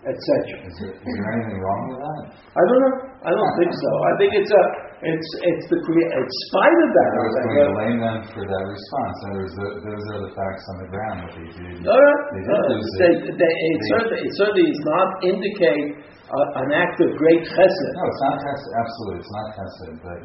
[0.02, 0.66] etc.
[0.66, 2.22] Is, there- is there anything wrong with that?
[2.58, 2.96] I don't know.
[3.22, 3.92] I don't think so.
[4.10, 4.64] I think it's a
[5.02, 7.10] it's it's the crea- in spite of that.
[7.14, 9.16] I was going to blame them for that response.
[9.22, 11.76] In other words, tho- those are the facts on the ground that they did.
[11.86, 12.58] No, no, They no.
[12.70, 13.34] lose They, it.
[13.38, 15.88] they, it, They- certainly, it certainly does not indicate
[16.32, 17.90] an act of great chesed.
[17.96, 18.70] No, it's not chesed.
[18.80, 19.96] Absolutely, it's not chesed.
[20.00, 20.20] But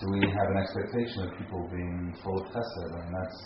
[0.00, 2.80] do we have an expectation of people being full of chesed?
[2.80, 3.38] I mean, that's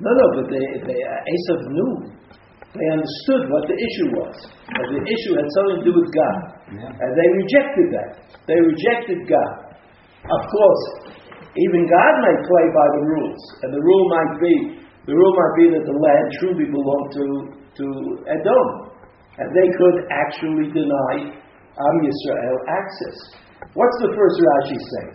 [0.00, 1.92] No, no, but they, they, uh, Esav knew.
[2.70, 4.36] They understood what the issue was.
[4.78, 6.38] That the issue had something to do with God.
[6.70, 6.86] yeah.
[6.94, 8.10] And they rejected that.
[8.46, 9.54] They rejected God.
[10.22, 10.84] Of course,
[11.50, 13.42] even God may play by the rules.
[13.66, 14.54] And the rule might be,
[15.02, 17.26] the rule might be that the land truly belonged to,
[17.74, 17.86] to
[18.38, 18.66] Edom.
[19.38, 21.40] And they could actually deny
[21.80, 23.16] Am Yisrael access.
[23.74, 25.06] What's the first Rashi say?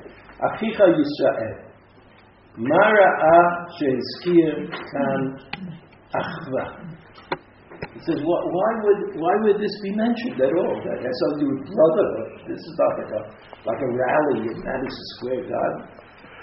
[0.42, 1.66] Achicha Yisrael.
[2.58, 5.22] Mara'a she'ezkir kan
[6.16, 6.64] achva.
[7.94, 10.76] He says, why, why would why would this be mentioned at all?
[10.88, 12.30] That has something to do with brotherhood.
[12.48, 13.22] This is not like a
[13.68, 15.84] like a rally in Madison Square Garden.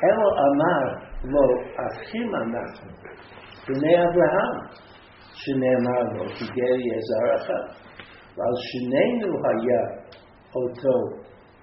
[0.05, 0.85] Elo amar
[1.25, 1.45] lo
[1.89, 2.93] achim anachnu
[3.65, 4.53] b'nei Abraham
[5.42, 7.50] שנאמר לו, כי גר יעזרך,
[8.38, 9.82] ועל שנינו היה
[10.56, 10.98] אותו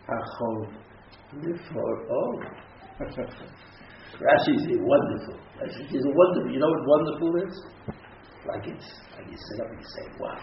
[0.08, 0.84] החוב
[1.32, 2.26] לפרעה.
[4.20, 5.36] Rashi is wonderful.
[5.60, 6.52] Rashi is wonderful.
[6.54, 7.54] You know what wonderful is?
[8.46, 10.38] Like it's like you sit up and you say, "Wow,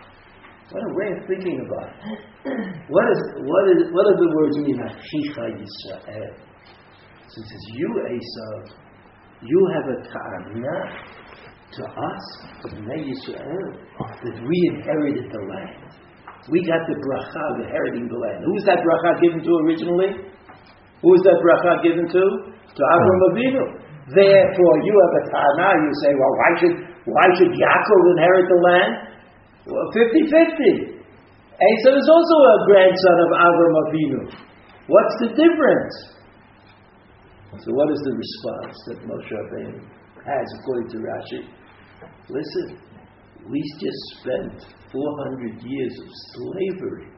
[0.71, 2.19] what a way of thinking about it."
[2.89, 4.79] What is what is what do the words mean?
[4.89, 6.33] Achicha Yisrael.
[7.31, 8.61] So he says, "You Esav,
[9.41, 10.75] you have a ta'ana
[11.74, 12.24] To us,
[12.62, 13.66] to Bnei Yisrael,
[13.98, 15.90] that we inherited the land.
[16.46, 18.46] We got the bracha of inheriting the land.
[18.46, 20.10] Who was that bracha given to originally?
[21.02, 22.22] Who was that bracha given to?
[22.54, 23.64] To Avram Avinu.
[24.14, 25.68] Therefore, you have a ta'ana.
[25.82, 26.76] You say, well, why should
[27.06, 28.92] why should Yaakov inherit the land?
[29.66, 31.02] Well, 50-50.
[31.56, 34.20] Esau is also a grandson of Avram Avinu.
[34.86, 35.94] What's the difference?
[37.58, 39.95] So, what is the response that Moshe Rabbeinu
[40.26, 41.40] has according to Rashi?
[42.28, 42.78] Listen,
[43.48, 47.08] we just spent 400 years of slavery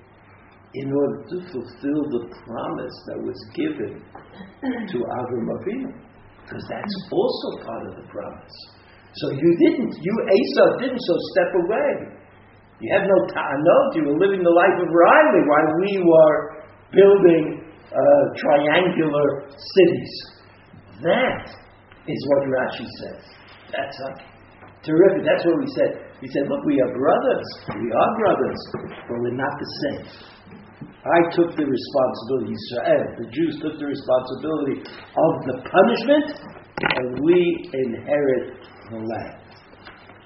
[0.74, 4.04] in order to fulfill the promise that was given
[4.92, 5.90] to Avram Avinu,
[6.44, 8.56] because that's also part of the promise.
[9.14, 11.90] So you didn't, you Esau didn't, so step away.
[12.80, 16.34] You had no ta'anot, you were living the life of Riley while we were
[16.92, 20.12] building uh, triangular cities.
[21.02, 21.67] That
[22.08, 23.22] is what Rashi says.
[23.68, 24.12] That's uh,
[24.82, 25.22] terrific.
[25.28, 26.08] That's what we said.
[26.18, 27.48] We said, look, we are brothers.
[27.78, 28.60] We are brothers,
[29.06, 30.02] but we're not the same.
[30.98, 36.26] I took the responsibility, Israel, the Jews took the responsibility of the punishment,
[36.82, 37.38] and we
[37.70, 39.38] inherit the land.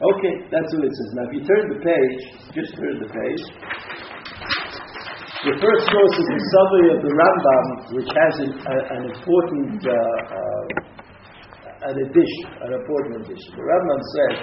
[0.00, 1.10] Okay, that's what it says.
[1.14, 2.20] Now, if you turn the page,
[2.56, 3.42] just turn the page.
[5.44, 9.78] the first source is the summary of the Rambam, which has an, a, an important
[9.86, 10.91] uh, uh,
[11.81, 13.51] an addition, an important addition.
[13.55, 14.38] The Rambam says,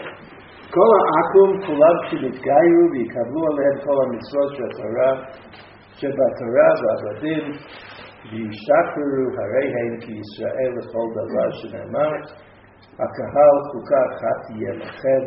[0.70, 5.14] "Kol ha'akum kulam shenitgayu v'yikablu alehem kol ha'mitzvot she'atorah
[5.98, 7.44] she'batorah v'avadim
[8.30, 12.14] v'yishachru hareihem ki Yisrael l'chol davar she'nemar
[12.98, 15.22] הקהל חוקה אחת תהיה לכם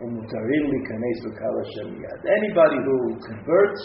[0.00, 2.20] ומותרים להיכנס לקהל השם מיד.
[2.38, 2.96] Anybody who
[3.28, 3.82] converts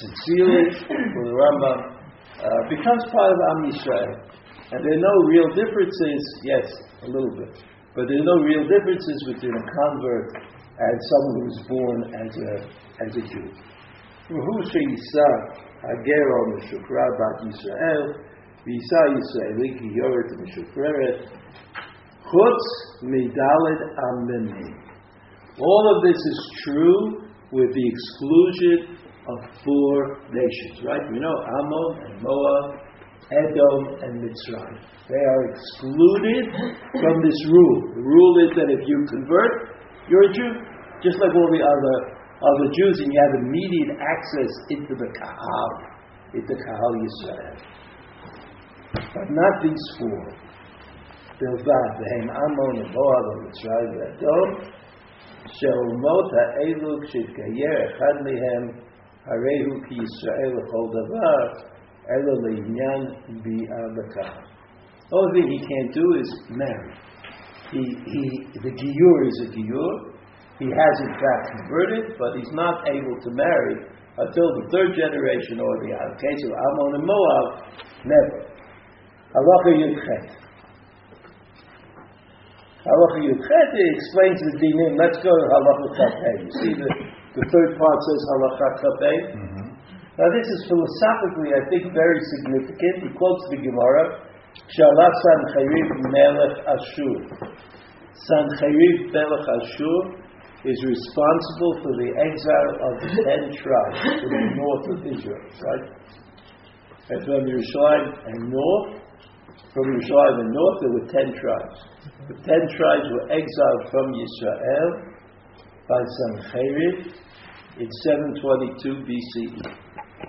[0.00, 0.64] sincerely
[1.12, 1.80] for the Rambam
[2.42, 4.12] uh, becomes part of Am Yisrael.
[4.71, 6.65] And there are no real differences, yes,
[7.03, 7.53] a little bit,
[7.93, 10.33] but there are no real differences between a convert
[10.77, 12.53] and someone who's born as a,
[13.05, 13.47] as a Jew.
[14.29, 15.29] Ruhusha Yisa
[15.85, 18.05] Meshukra Bat Yisrael
[18.65, 21.29] Yisa Yisraeli Ki Yoret Meshukreret
[22.25, 22.65] Chutz
[25.59, 28.97] All of this is true with the exclusion
[29.29, 31.01] of four nations, right?
[31.11, 32.84] We know Amon and Moab
[33.30, 34.76] Edom and Mitzrayim.
[35.06, 36.44] They are excluded
[36.98, 37.78] from this rule.
[37.94, 39.54] The rule is that if you convert,
[40.10, 40.50] you're a Jew,
[41.02, 41.96] just like all the other
[42.40, 45.72] other Jews, and you have immediate access into the Kahal,
[46.32, 47.56] into Kahal Yisrael.
[49.14, 50.50] But not these four.
[51.40, 54.48] בלבד, והם עמון ומואב ומצרים ואדום,
[55.46, 58.64] שאומות האלו כשהתגייר אחד מהם,
[59.26, 61.40] הרי הוא כישראל לכל דבר,
[62.12, 63.00] אלא לעניין
[63.42, 64.32] ביאה בכך.
[65.12, 66.92] All thing he can't do is marry.
[67.72, 68.22] He, he,
[68.64, 69.92] the giur is a giur.
[70.60, 73.76] He has in fact converted, but he's not able to marry
[74.18, 75.90] until the third generation or the
[76.20, 77.46] case of Ammon and Moab,
[78.04, 78.38] never.
[79.34, 80.24] Halacha Yudchet.
[82.86, 84.98] Halacha Yudchet explains the dinim.
[84.98, 86.34] Let's go to Halacha Chapei.
[86.44, 86.88] You see the,
[87.38, 89.53] the third part says Halacha Chapei.
[90.15, 93.03] Now this is philosophically, I think, very significant.
[93.03, 94.23] He quotes the Gemara,
[94.71, 97.15] Shalach Sancheriv Melech Ashur.
[98.23, 99.99] Sancheriv Melech Ashur
[100.63, 105.85] is responsible for the exile of the ten tribes to the north of Israel, right?
[107.11, 109.03] And from Yerushalayim and north,
[109.73, 111.77] from Yerushalayim and north, there were ten tribes.
[112.31, 114.89] The ten tribes were exiled from Israel
[115.91, 117.13] by Sancheriv
[117.83, 119.84] in 722 BCE.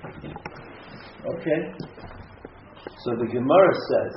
[0.07, 1.61] Okay?
[3.05, 4.17] So the Gemara says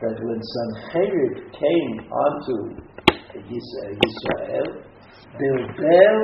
[0.00, 2.56] that when Sancheriv came onto
[3.36, 4.68] Yisrael,
[5.38, 6.18] Bilbel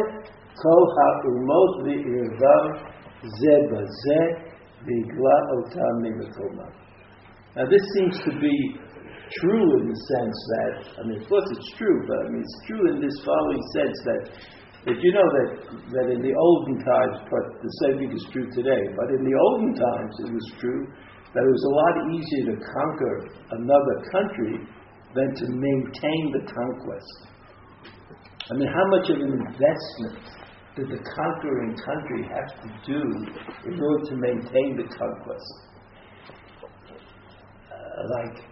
[0.62, 2.64] kol ha'umot v'irvam
[3.22, 3.54] ze
[4.86, 6.70] v'igla otam mimakomah.
[7.56, 8.56] Now this seems to be
[9.40, 12.60] true in the sense that, I mean, of course it's true, but I mean it's
[12.66, 14.22] true in this following sense that,
[14.84, 15.48] that you know that,
[15.94, 19.36] that in the olden times, but the same thing is true today, but in the
[19.38, 20.82] olden times it was true
[21.34, 23.14] that it was a lot easier to conquer
[23.62, 24.54] another country
[25.14, 27.32] than to maintain the conquest.
[28.50, 30.18] I mean, how much of an investment
[30.74, 33.00] did the conquering country have to do
[33.70, 35.52] in order to maintain the conquest?
[37.70, 38.44] Uh, like,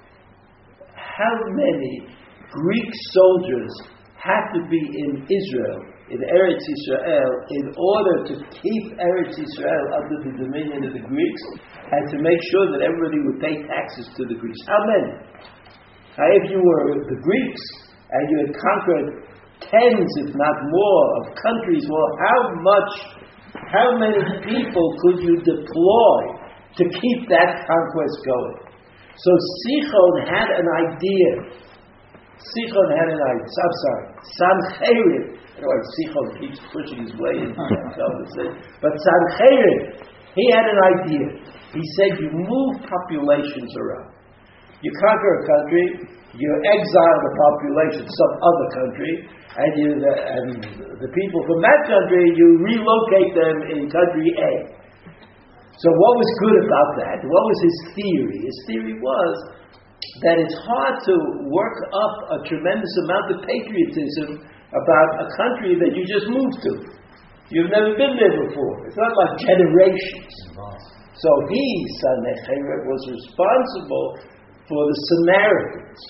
[0.94, 2.06] how many
[2.50, 3.72] Greek soldiers
[4.16, 5.80] had to be in Israel,
[6.10, 11.42] in Eretz Israel, in order to keep Eretz Israel under the dominion of the Greeks
[11.86, 14.58] and to make sure that everybody would pay taxes to the Greeks?
[14.66, 15.12] How many?
[16.18, 17.62] Now, if you were the Greeks
[18.10, 19.08] and you had conquered
[19.62, 22.92] tens, if not more, of countries, well, how much,
[23.70, 26.20] how many people could you deploy
[26.74, 28.58] to keep that conquest going?
[29.14, 29.30] So
[29.62, 31.30] Sichon had an idea.
[32.34, 33.46] Sichon had an idea.
[33.46, 34.06] I'm sorry.
[35.50, 35.58] Sancheriv.
[35.58, 37.54] Anyway, Sichon keeps pushing his way into
[37.96, 38.62] conversation.
[38.80, 41.26] But Sancheriv, he had an idea.
[41.74, 44.14] He said, you move populations around.
[44.82, 45.84] You conquer a country,
[46.34, 49.12] you exile the population, to some other country,
[49.50, 50.46] and, you, and
[50.98, 54.52] the people from that country, you relocate them in country A.
[55.76, 57.18] So what was good about that?
[57.24, 58.40] What was his theory?
[58.46, 59.34] His theory was
[60.24, 61.14] that it's hard to
[61.48, 66.72] work up a tremendous amount of patriotism about a country that you just moved to.
[67.50, 68.86] You've never been there before.
[68.86, 70.34] It's not like generations.
[70.54, 71.66] So he,
[71.98, 74.08] Sancheriv, was responsible
[74.70, 76.02] for the Samaritans.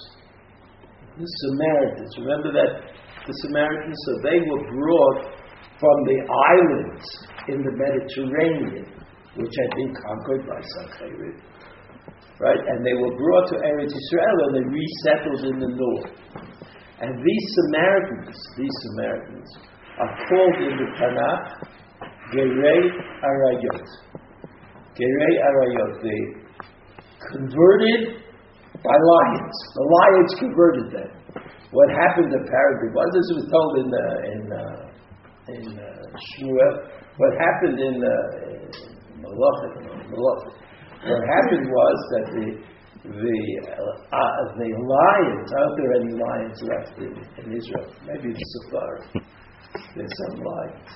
[1.16, 2.12] The Samaritans.
[2.20, 2.72] Remember that
[3.24, 3.96] the Samaritans?
[4.04, 5.20] So they were brought
[5.80, 7.06] from the islands
[7.48, 9.00] in the Mediterranean
[9.36, 11.40] which had been conquered by Sancheriv.
[12.40, 12.60] Right?
[12.60, 16.12] And they were brought to Eretz Israel and they resettled in the north.
[17.00, 19.48] And these Samaritans, these Samaritans,
[19.98, 21.44] are called in the Tanakh
[22.32, 22.82] Gerei
[23.24, 23.88] Arayot.
[24.94, 26.18] Gerei Arayot, the
[27.32, 28.20] converted
[28.84, 29.56] by lions.
[29.74, 31.10] The lions converted them.
[31.72, 34.90] What happened apparently was this was told in uh, in uh,
[35.56, 35.84] in uh,
[36.20, 36.74] Shmuel.
[37.16, 38.10] What happened in uh,
[39.24, 39.72] Malachim.
[40.20, 42.46] What happened was that the
[43.04, 45.48] the uh, uh, the lions.
[45.56, 47.88] Aren't there any lions left in, in Israel?
[48.04, 49.24] Maybe the safari.
[49.96, 50.88] There's some lions.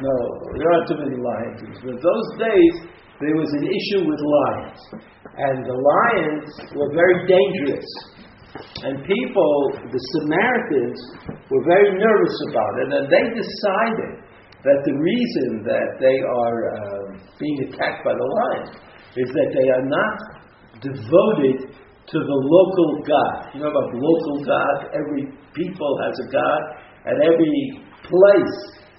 [0.00, 0.16] No,
[0.56, 1.60] there aren't too many lions.
[1.84, 2.74] But those days
[3.20, 4.80] there was an issue with lions,
[5.36, 7.88] and the lions were very dangerous.
[8.84, 9.52] And people,
[9.88, 11.00] the Samaritans,
[11.48, 14.12] were very nervous about it, and they decided
[14.64, 18.76] that the reason that they are uh, being attacked by the lions
[19.16, 20.31] is that they are not
[20.82, 23.54] devoted to the local God.
[23.54, 24.90] You know about local God?
[24.92, 26.62] Every people has a God,
[27.06, 28.56] and every place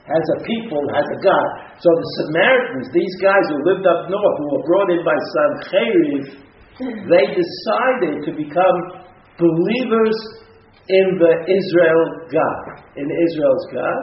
[0.08, 1.48] has a people, has a God.
[1.80, 6.24] So the Samaritans, these guys who lived up north, who were brought in by Sancheriv,
[6.80, 8.78] they decided to become
[9.38, 10.16] believers
[10.90, 12.64] in the Israel God,
[13.00, 14.00] in Israel's God,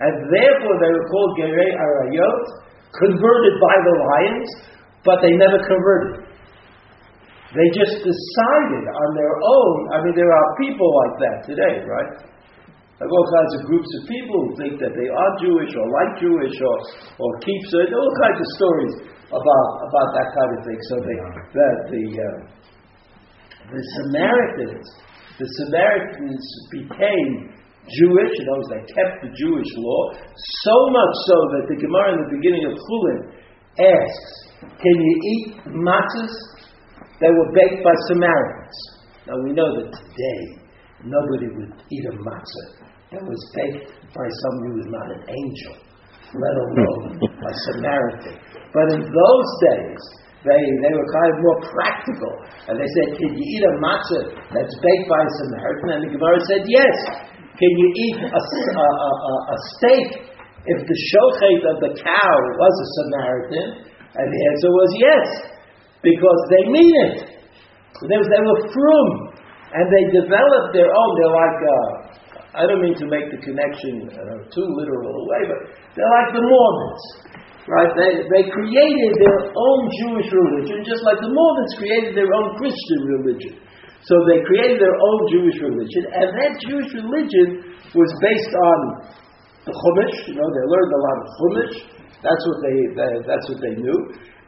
[0.00, 2.44] and therefore they were called Gerei Arayot,
[2.92, 4.48] converted by the lions,
[5.04, 6.29] but they never converted.
[7.50, 9.76] They just decided on their own.
[9.90, 12.12] I mean, there are people like that today, right?
[13.02, 16.20] Like all kinds of groups of people who think that they are Jewish or like
[16.22, 16.76] Jewish or,
[17.18, 18.94] or keep certain, all kinds of stories
[19.34, 20.78] about, about that kind of thing.
[20.78, 21.16] So they,
[21.58, 22.38] that the, uh,
[23.66, 24.86] the Samaritans,
[25.40, 27.50] the Samaritans became
[27.90, 30.02] Jewish, in other words, they kept the Jewish law,
[30.62, 33.20] so much so that the Gemara in the beginning of Chulin
[33.74, 36.59] asks, can you eat matzahs
[37.20, 38.76] that were baked by Samaritans?
[39.28, 40.42] Now we know that today
[41.04, 42.68] nobody would eat a matzah
[43.12, 45.74] that was baked by someone who was not an angel,
[46.34, 48.36] let alone a Samaritan.
[48.72, 50.02] But in those days,
[50.40, 52.32] they, they were kind of more practical.
[52.70, 54.24] And they said, Can you eat a matzah
[54.56, 55.88] that's baked by a Samaritan?
[55.92, 56.96] And the Gemara said, Yes.
[57.60, 60.08] Can you eat a, a, a, a steak
[60.64, 63.68] if the shochet of the cow was a Samaritan?
[64.16, 65.26] And the answer was yes,
[66.02, 67.16] because they mean it.
[68.00, 69.08] They, they were frum,
[69.76, 71.10] and they developed their own.
[71.20, 71.88] They're like, uh,
[72.50, 75.60] I don't mean to make the connection uh, too literal way, but
[75.94, 77.04] they're like the Mormons.
[77.68, 77.92] Right?
[77.94, 83.00] They, they created their own Jewish religion, just like the Mormons created their own Christian
[83.20, 83.54] religion.
[84.02, 88.78] So they created their own Jewish religion, and that Jewish religion was based on
[89.68, 90.18] the Chumash.
[90.24, 91.76] You know, they learned a lot of Chumash.
[92.24, 93.98] That's what they, they that's what they knew.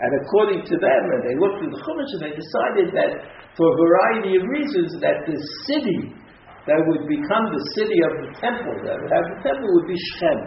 [0.03, 3.11] And according to them, and they looked at the Chumash, and they decided that
[3.55, 5.39] for a variety of reasons, that the
[5.71, 6.11] city
[6.67, 9.99] that would become the city of the temple, that would have the temple, would be
[10.19, 10.41] Shechem,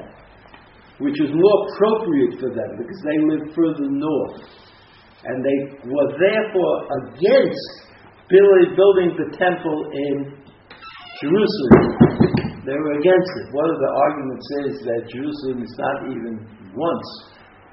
[0.99, 4.43] which was more appropriate for them because they lived further north.
[5.23, 6.75] And they were therefore
[7.07, 7.67] against
[8.27, 10.35] building the temple in
[11.23, 11.79] Jerusalem.
[12.67, 13.47] They were against it.
[13.55, 16.33] One of the arguments is that Jerusalem is not even
[16.75, 17.09] once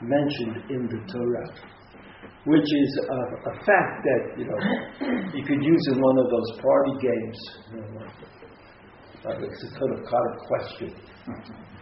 [0.03, 1.49] mentioned in the Torah,
[2.45, 4.59] which is a, a fact that you know
[5.35, 7.39] you could use in one of those party games.
[7.71, 8.33] You know,
[9.23, 10.91] it's a kind of, kind of question.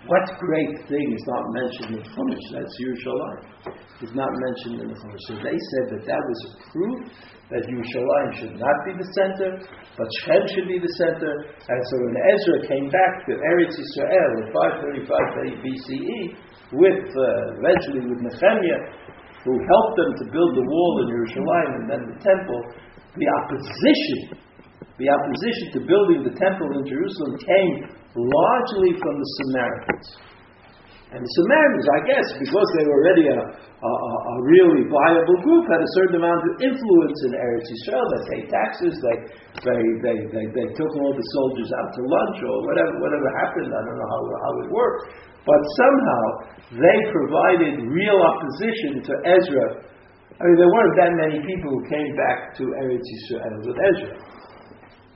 [0.07, 2.47] What great thing is not mentioned in Chumash?
[2.53, 3.41] That's Yerushalayim.
[4.01, 5.25] It's not mentioned in the Chumash.
[5.29, 6.99] So they said that that was a proof
[7.51, 9.61] that Yerushalayim should not be the center,
[9.97, 11.33] but Shechem should be the center.
[11.69, 16.21] And so when Ezra came back to Eretz Yisrael in 535 BCE,
[16.73, 18.83] with uh, eventually with Nehemiah,
[19.45, 22.61] who helped them to build the wall in Jerusalem and then the temple,
[23.17, 24.39] the opposition,
[25.01, 27.75] the opposition to building the temple in Jerusalem came
[28.15, 30.31] largely from the Samaritans.
[31.11, 35.67] And the Samaritans, I guess, because they were already a, a, a really viable group,
[35.67, 38.07] had a certain amount of influence in Eretz Yisrael.
[38.15, 39.17] They paid taxes, they,
[39.59, 43.75] they, they, they, they took all the soldiers out to lunch, or whatever, whatever happened.
[43.75, 45.03] I don't know how, how it worked.
[45.47, 46.25] But somehow
[46.71, 49.67] they provided real opposition to Ezra.
[50.37, 54.15] I mean, there weren't that many people who came back to Eretz Yisrael with Ezra.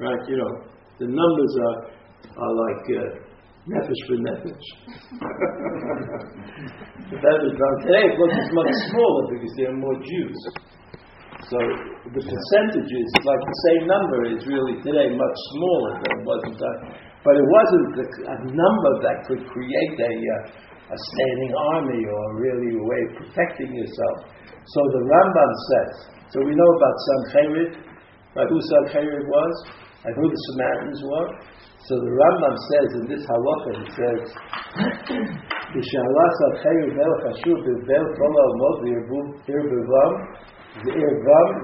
[0.00, 0.22] Right?
[0.28, 0.52] You know,
[0.98, 1.78] the numbers are,
[2.40, 3.24] are like uh,
[3.68, 4.66] nefesh for nefesh.
[7.10, 10.38] the nefesh from today, course, is much smaller because there are more Jews.
[11.50, 11.58] So
[12.08, 16.54] the percentages, like the same number, is really today much smaller than it was in
[16.56, 17.13] time.
[17.24, 22.22] But it wasn't the, a number that could create a, uh, a standing army or
[22.36, 24.28] really a way of protecting yourself.
[24.44, 25.92] So the Rambam says,
[26.28, 27.80] so we know about Sancheriv,
[28.36, 29.54] right, who Sancheriv was,
[30.04, 31.28] and who the Samaritans were.
[31.88, 34.20] So the Rambam says in this halacha, he says,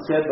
[0.09, 0.25] said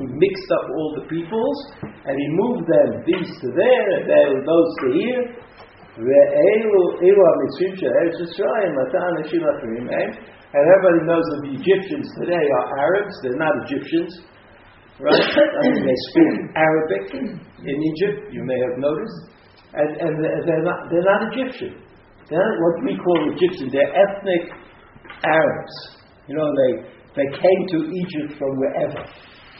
[0.00, 4.32] he mixed up all the peoples and he moved them these to there and there
[4.48, 5.24] those to here.
[10.54, 14.24] And everybody knows that the Egyptians today are Arabs, they're not Egyptians.
[14.98, 15.20] Right?
[15.20, 17.36] I mean, they speak Arabic mm.
[17.60, 19.20] in Egypt, you may have noticed.
[19.74, 21.76] And, and they're, not, they're not Egyptian.
[22.30, 24.48] They're not what we call Egyptian, they're ethnic
[25.26, 25.98] Arabs.
[26.26, 29.03] You know, they they came to Egypt from wherever.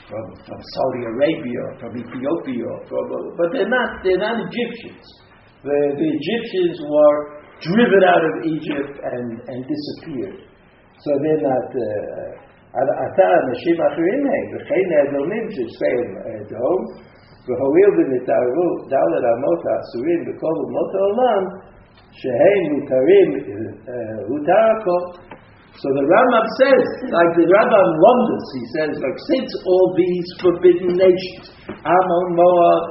[0.09, 3.05] From, from Saudi Arabia, or from Ethiopia, or from,
[3.37, 5.05] but they're not, they're not Egyptians.
[5.61, 7.17] The, the Egyptians were
[7.61, 10.49] driven out of Egypt and, and disappeared.
[10.97, 11.69] So they're not.
[12.69, 16.79] אתה אנשים אחרים הם, וכן האדומים ששפם האדום,
[17.45, 21.43] והואיל ונתערבו דלת אמות האסורים בכל אומות העולם,
[22.19, 23.29] שהם מותרים,
[24.27, 25.03] הותר הכל.
[25.74, 30.94] so the Rambam says, like the Rambam wonders, he says, like since all these forbidden
[30.94, 32.82] nations, Ammon, Moab,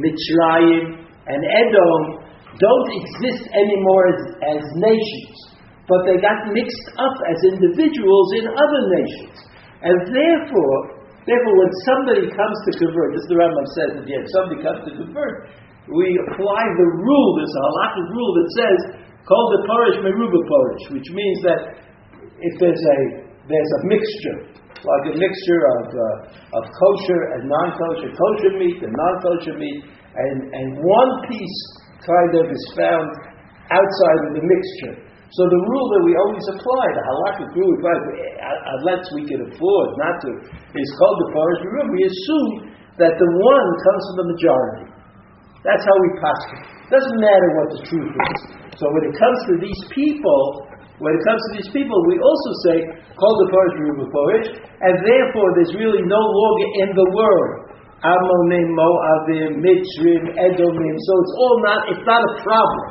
[0.00, 2.24] Mitzrayim, and Edom,
[2.56, 5.36] don't exist anymore as, as nations,
[5.84, 9.36] but they got mixed up as individuals in other nations.
[9.84, 14.24] And therefore, therefore when somebody comes to convert, is the Rambam says at the end,
[14.32, 15.52] somebody comes to convert,
[15.92, 18.80] we apply the rule, this halakhic rule that says,
[19.28, 21.60] called the parish meruba parish, which means that
[22.42, 22.98] if there's a
[23.46, 24.38] there's a mixture,
[24.82, 30.38] like a mixture of uh, of kosher and non-kosher, kosher meat and non-kosher meat, and
[30.50, 31.58] and one piece
[32.02, 33.08] kind of is found
[33.70, 35.12] outside of the mixture.
[35.32, 39.88] So the rule that we always apply, the halakhic rule, we unless we can afford
[39.96, 40.30] not to,
[40.76, 41.88] is called the parish rule.
[41.88, 42.50] We assume
[43.00, 44.86] that the one comes from the majority.
[45.64, 46.62] That's how we pass it.
[46.92, 48.38] Doesn't matter what the truth is.
[48.76, 50.68] So when it comes to these people,
[51.02, 52.76] when it comes to these people, we also say,
[53.18, 57.74] call the parish rule parish, and therefore there's really no longer in the world.
[58.06, 60.96] Ammonim, Moavim, Mitzrim, Edomim.
[60.98, 62.86] So it's all not, it's not a problem.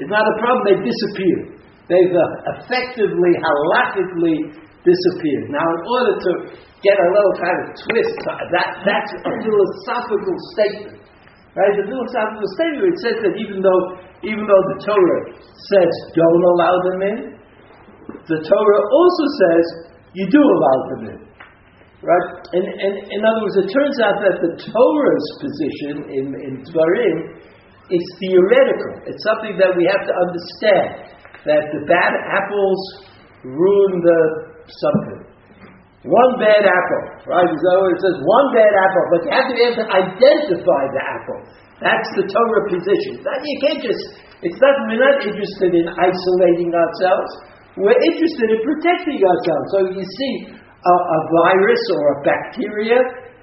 [0.00, 1.60] It's not a problem, they disappear.
[1.92, 5.52] They've uh, effectively, halakhically disappeared.
[5.52, 6.32] Now, in order to
[6.80, 11.02] get a little kind of twist, that, that's a philosophical statement.
[11.52, 11.76] Right?
[11.76, 15.22] The philosophical statement it says that even though even though the Torah
[15.68, 17.16] says don't allow them in,
[18.28, 19.64] the Torah also says
[20.12, 21.20] you do allow them in.
[22.02, 22.28] Right?
[22.58, 27.18] And, and in other words, it turns out that the Torah's position in, in Dvarim
[27.94, 29.06] is theoretical.
[29.06, 31.14] It's something that we have to understand.
[31.46, 32.80] That the bad apples
[33.42, 34.20] ruin the
[34.66, 35.32] something.
[36.02, 37.46] One bad apple, right?
[37.46, 41.02] So it says one bad apple, but you have to be able to identify the
[41.02, 41.40] apple.
[41.78, 43.22] That's the Torah position.
[43.22, 44.02] That you can't just.
[44.42, 44.74] It's not.
[44.90, 47.30] We're not interested in isolating ourselves.
[47.76, 49.66] We're interested in protecting ourselves.
[49.72, 52.98] So you see a, a virus or a bacteria,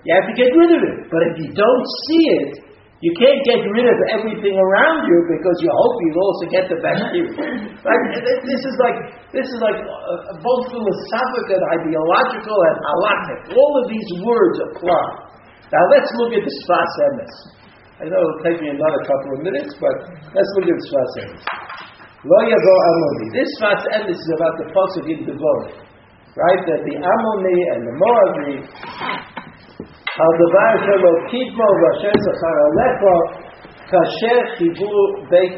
[0.05, 0.97] you have to get rid of it.
[1.09, 2.51] But if you don't see it,
[2.99, 6.77] you can't get rid of everything around you because you hope you'll also get the
[6.83, 7.31] bacteria.
[7.87, 8.03] Right?
[8.43, 8.97] This is like
[9.31, 13.39] this is like uh, both philosophical and ideological and halakhic.
[13.55, 15.05] All of these words apply.
[15.71, 16.91] Now let's look at the Sfas
[17.99, 19.95] I know it'll take me another couple of minutes, but
[20.35, 21.88] let's look at the Sfas.
[22.25, 23.31] Lo Yago Amoni.
[23.31, 25.71] This is about the Pasuk in Devorah.
[26.35, 26.61] Right?
[26.67, 28.59] That the Amoni and the Moabi
[30.19, 31.11] are the Ba'ashelo
[32.19, 33.15] Zachar Alecho
[33.87, 34.59] Kasher
[35.31, 35.55] Beit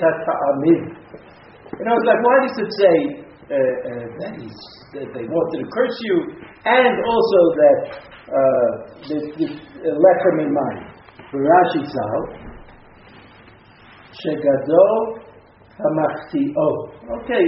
[2.05, 4.37] like, why does it say uh, uh, that,
[4.93, 6.17] that they wanted to curse you
[6.65, 7.79] and also that
[8.29, 8.69] uh,
[9.09, 9.17] the,
[9.97, 10.93] Lechem in mind?
[11.31, 12.21] For Zal,
[14.13, 15.20] Shegadol
[15.83, 16.69] Hamachti'o.
[17.21, 17.45] Okay,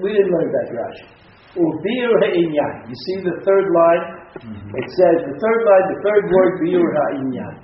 [0.00, 1.06] we didn't learn that Rashi.
[1.54, 2.74] Biur ha'inyan.
[2.90, 4.04] You see the third line?
[4.42, 4.74] Mm-hmm.
[4.74, 7.54] It says, the third line, the third word, Biur ha'inyan.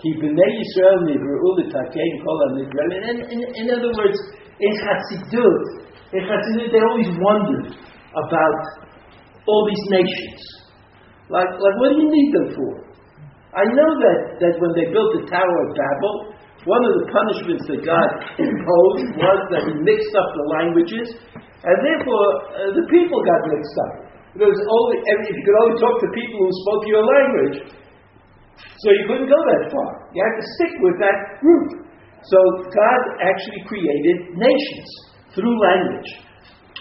[0.00, 2.90] Ki b'nei Yisrael nivru'u l'takein kol ha'nidrel.
[2.96, 4.18] In, in, in other words,
[4.60, 5.64] in Chassidut,
[6.16, 7.76] in Chassidut, they always wondered
[8.16, 8.60] about
[9.46, 10.40] all these nations.
[11.28, 12.72] Like, like, what do you need them for?
[13.56, 16.35] I know that, that when they built the Tower of Babel,
[16.66, 18.08] one of the punishments that God
[18.42, 21.06] imposed was that He mixed up the languages,
[21.38, 23.92] and therefore uh, the people got mixed up.
[24.34, 27.56] Because only if you could only talk to people who spoke your language,
[28.82, 29.90] so you couldn't go that far.
[30.12, 31.86] You had to stick with that group.
[32.26, 32.38] So
[32.68, 34.88] God actually created nations
[35.32, 36.10] through language.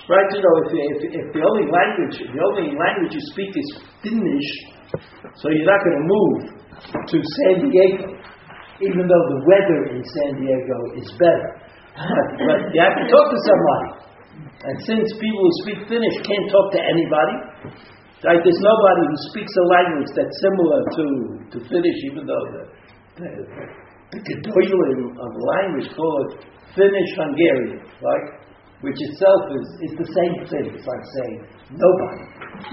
[0.09, 0.27] Right?
[0.33, 3.67] You know, if, if, if the only language, the only language you speak is
[4.03, 4.49] Finnish,
[5.39, 6.55] so you're not going to move
[7.09, 8.14] to San Diego,
[8.84, 11.51] even though the weather in San Diego is better.
[11.95, 13.89] but, you have to talk to somebody.
[14.36, 17.36] And since people who speak Finnish can't talk to anybody,
[18.28, 18.41] right?
[18.43, 21.05] There's nobody who speaks a language that's similar to,
[21.55, 22.63] to Finnish, even though the
[23.15, 23.30] the,
[24.11, 26.43] the of language call it
[26.76, 28.28] Finnish Hungarian, right?
[28.84, 30.65] Which itself is, is the same thing.
[30.76, 31.39] It's like saying
[31.80, 32.21] nobody.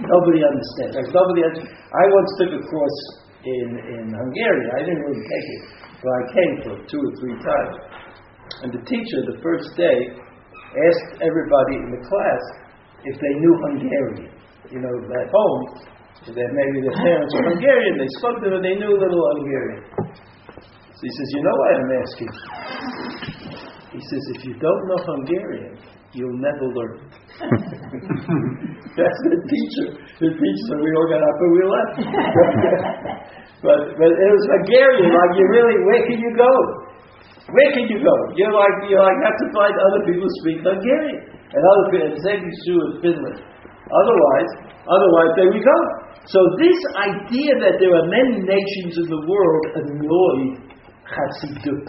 [0.02, 0.98] Nobody understands.
[0.98, 3.00] Like nobody under- I once took a course
[3.46, 4.68] in, in Hungarian.
[4.74, 5.62] I didn't really take it,
[6.02, 7.74] but I came for two or three times.
[8.66, 12.42] And the teacher, the first day, asked everybody in the class
[13.06, 14.34] if they knew Hungarian.
[14.70, 15.62] You know, at home,
[16.30, 19.22] that maybe their parents were Hungarian, they spoke to them and they knew a little
[19.36, 19.82] Hungarian.
[19.98, 22.30] So he says, You know why I'm asking?
[23.90, 25.78] He says, If you don't know Hungarian,
[26.14, 27.10] you'll never learn.
[28.92, 29.86] That's the teacher.
[30.20, 31.96] The teacher, we all got up and we left.
[33.64, 36.52] but, but it was Hungarian, like you really, where can you go?
[37.50, 38.14] Where can you go?
[38.38, 42.08] You're like you like have to find other people who speak Hungarian and other people.
[42.14, 43.38] And same is true in Finland.
[43.90, 44.50] Otherwise,
[44.86, 45.78] otherwise there we go.
[46.30, 50.70] So this idea that there are many nations in the world annoyed
[51.08, 51.86] Chassidut.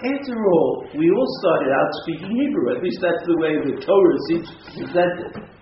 [0.00, 2.76] After all, we all started out speaking Hebrew.
[2.76, 5.59] At least that's the way the Torah seems presented.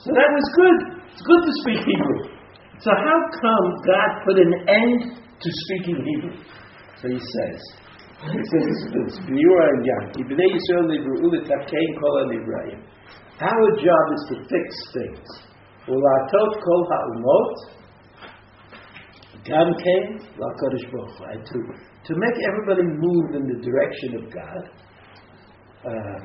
[0.00, 0.78] So that was good.
[1.12, 2.32] It's good to speak Hebrew.
[2.80, 6.34] So how come God put an end to speaking Hebrew?
[6.96, 7.60] So he says,
[8.32, 9.20] he says this.
[13.40, 15.28] Our job is to fix things.
[21.28, 21.58] And to,
[22.04, 24.70] to make everybody move in the direction of God.
[25.84, 26.18] Uh.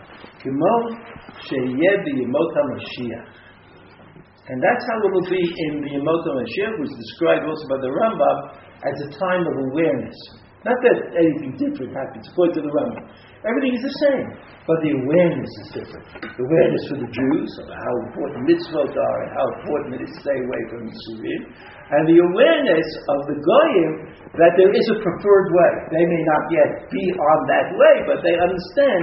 [4.48, 7.80] And that's how it will be in the Yemot HaMashiach, which is described also by
[7.84, 8.38] the Rambam
[8.80, 10.16] as a time of awareness.
[10.64, 13.06] Not that anything different happens, according to the Rambam.
[13.44, 14.28] Everything is the same,
[14.66, 16.08] but the awareness is different.
[16.20, 20.12] The awareness for the Jews of how important mitzvot are and how important it is
[20.16, 21.42] to stay away from Yisurim,
[21.88, 23.92] and the awareness of the Goyim
[24.36, 25.74] that there is a preferred way.
[25.94, 29.02] They may not yet be on that way, but they understand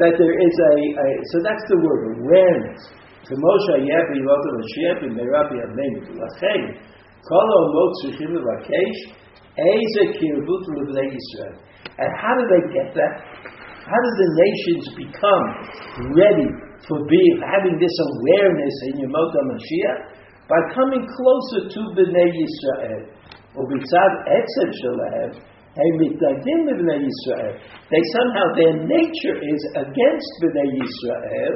[0.00, 2.80] that there is a, a so that's the word, awareness.
[3.27, 6.59] כמו שהיה בימות המשיח במהרה בימינו, ולכן
[7.29, 8.95] כל האומות צריכים לבקש
[9.65, 11.55] איזה קרבות לבני ישראל.
[12.01, 13.13] And how do they get that?
[13.91, 15.45] How do the nations become
[16.21, 16.49] ready
[16.85, 19.99] for being, having this awareness in Yemot HaMashiach?
[20.51, 23.03] By coming closer to Bnei Yisrael.
[23.57, 25.29] ובצד עצם שלהם,
[25.79, 27.53] הם מתנגדים לבני ישראל.
[27.91, 31.55] They somehow, their nature is against Bnei Yisrael.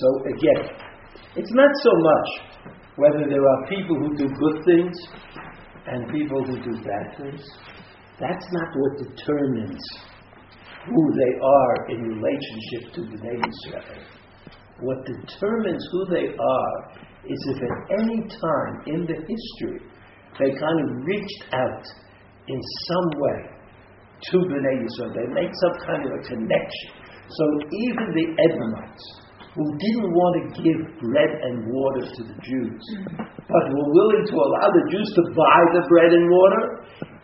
[0.00, 0.62] So again,
[1.36, 2.28] it's not so much
[2.96, 4.96] whether there are people who do good things
[5.86, 7.42] and people who do bad things.
[8.20, 9.80] That's not what determines
[10.86, 13.42] who they are in relationship to the name
[14.80, 16.90] What determines who they are
[17.24, 19.80] is if at any time in the history
[20.38, 21.84] they kind of reached out
[22.46, 23.57] in some way
[24.18, 25.14] to Bnei Yisrael.
[25.14, 26.90] They make some kind of a connection.
[27.28, 29.04] So even the Edomites,
[29.54, 32.82] who didn't want to give bread and water to the Jews,
[33.18, 36.62] but were willing to allow the Jews to buy the bread and water,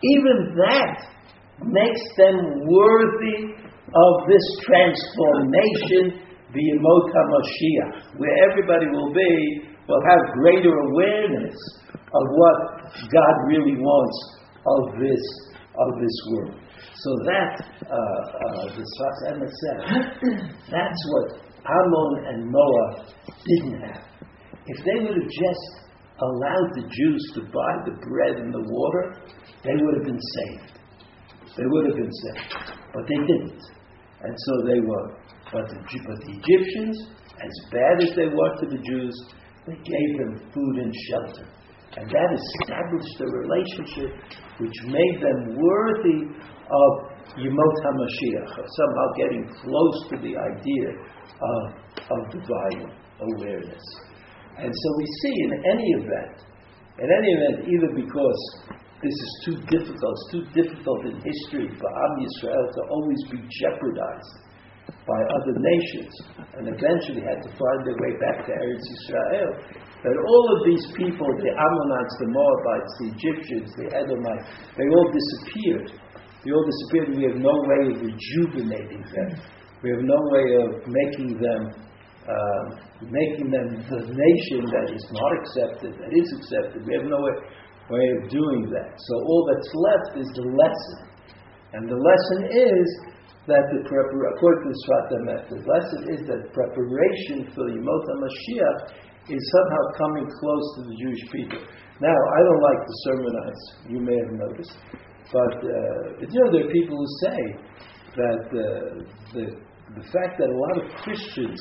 [0.03, 0.95] even that
[1.63, 3.55] makes them worthy
[3.95, 6.19] of this transformation,
[6.51, 11.55] the Yemot HaMashiach, where everybody will be, will have greater awareness
[11.95, 12.57] of what
[13.11, 14.17] God really wants
[14.65, 15.23] of this,
[15.77, 16.55] of this world.
[16.95, 17.53] So that,
[17.85, 19.17] uh, uh, the Sfas
[19.61, 19.77] said,
[20.71, 23.07] that's what Ammon and Moab
[23.45, 24.05] didn't have.
[24.67, 25.85] If they would have just
[26.21, 29.21] allowed the Jews to buy the bread and the water,
[29.63, 30.79] they would have been saved.
[31.57, 32.75] They would have been saved.
[32.93, 33.61] But they didn't.
[34.21, 35.07] And so they were.
[35.51, 36.97] But the, but the Egyptians,
[37.43, 39.15] as bad as they were to the Jews,
[39.67, 41.47] they gave them food and shelter.
[41.97, 44.11] And that established a relationship
[44.59, 46.27] which made them worthy
[46.67, 46.91] of
[47.39, 50.87] Yemot HaMashiach, somehow getting close to the idea
[51.39, 51.61] of,
[52.11, 53.83] of divine awareness.
[54.57, 56.35] And so we see in any event,
[56.99, 58.41] in any event, either because
[59.03, 60.15] this is too difficult.
[60.15, 64.45] It's too difficult in history for Am Yisrael to always be jeopardized
[64.87, 66.13] by other nations,
[66.57, 69.51] and eventually had to find their way back to Eretz Yisrael.
[70.03, 75.07] That all of these people, the Ammonites, the Moabites, the Egyptians, the Edomites, they all
[75.09, 75.87] disappeared.
[76.45, 79.29] They all disappeared, we have no way of rejuvenating them.
[79.81, 81.61] We have no way of making them,
[82.21, 82.63] uh,
[83.01, 86.85] making them the nation that is not accepted, that is accepted.
[86.85, 87.33] We have no way,
[87.89, 88.93] way of doing that.
[88.93, 91.01] So all that's left is the lesson.
[91.73, 92.87] And the lesson is
[93.45, 98.79] that the prepar- according to the Emet, the lesson is that preparation for Yemot HaMashiach
[99.29, 101.61] is somehow coming close to the Jewish people.
[102.01, 104.77] Now, I don't like to sermonize, you may have noticed,
[105.31, 107.39] but, uh, you know, there are people who say
[108.15, 108.61] that uh,
[109.33, 109.45] the,
[109.95, 111.59] the fact that a lot of Christians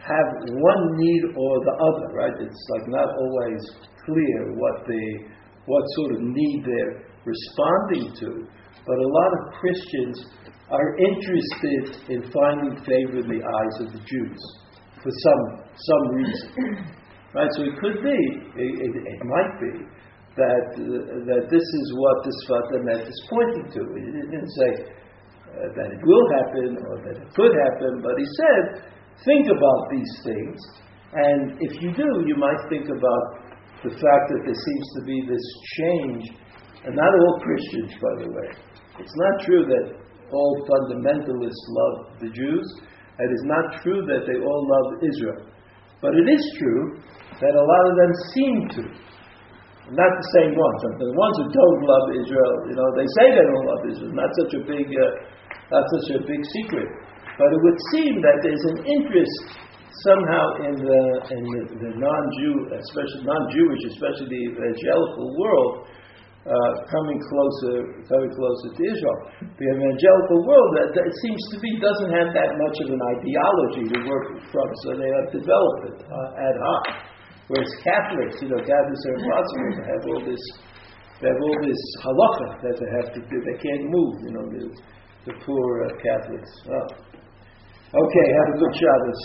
[0.00, 2.34] have one need or the other, right?
[2.40, 3.62] It's like not always
[4.04, 5.26] clear what they,
[5.66, 8.48] what sort of need they're responding to.
[8.86, 10.26] But a lot of Christians
[10.70, 14.40] are interested in finding favor in the eyes of the Jews
[15.02, 15.42] for some
[15.74, 16.48] some reason,
[17.34, 17.50] right?
[17.58, 18.18] So it could be,
[18.54, 19.72] it, it, it might be
[20.38, 20.86] that uh,
[21.28, 23.80] that this is what this Sfat Emet is pointing to.
[23.98, 28.26] He didn't say uh, that it will happen or that it could happen, but he
[28.38, 28.64] said,
[29.26, 30.58] think about these things,
[31.12, 33.24] and if you do, you might think about
[33.82, 35.46] the fact that there seems to be this
[35.82, 36.22] change,
[36.86, 38.48] and not all Christians, by the way.
[39.02, 39.86] It's not true that
[40.30, 42.66] all fundamentalists love the Jews.
[43.20, 45.44] It is not true that they all love Israel.
[46.00, 46.96] But it is true
[47.40, 48.82] that a lot of them seem to.
[49.92, 50.78] Not the same ones.
[50.96, 54.12] The ones who don't love Israel, you know, they say they don't love Israel.
[54.14, 55.10] Not such a big, uh,
[55.74, 56.88] not such a big secret.
[57.36, 59.58] But it would seem that there's an interest
[60.06, 61.02] somehow in the
[61.34, 65.72] in the, the non-Jew, especially non-Jewish, especially the evangelical world,
[66.42, 69.18] uh, coming closer, coming closer to Israel.
[69.54, 73.02] The evangelical world, that, that it seems to be, doesn't have that much of an
[73.18, 76.84] ideology to work from, so they have developed it uh, ad hoc.
[77.46, 80.42] Whereas Catholics, you know, Catholics are impossible to have all this,
[81.22, 83.36] they have all this halacha that they have to do.
[83.46, 84.62] They can't move, you know, the,
[85.30, 86.50] the poor uh, Catholics.
[86.66, 87.12] Oh.
[87.92, 89.20] Okay, have a good Shabbos.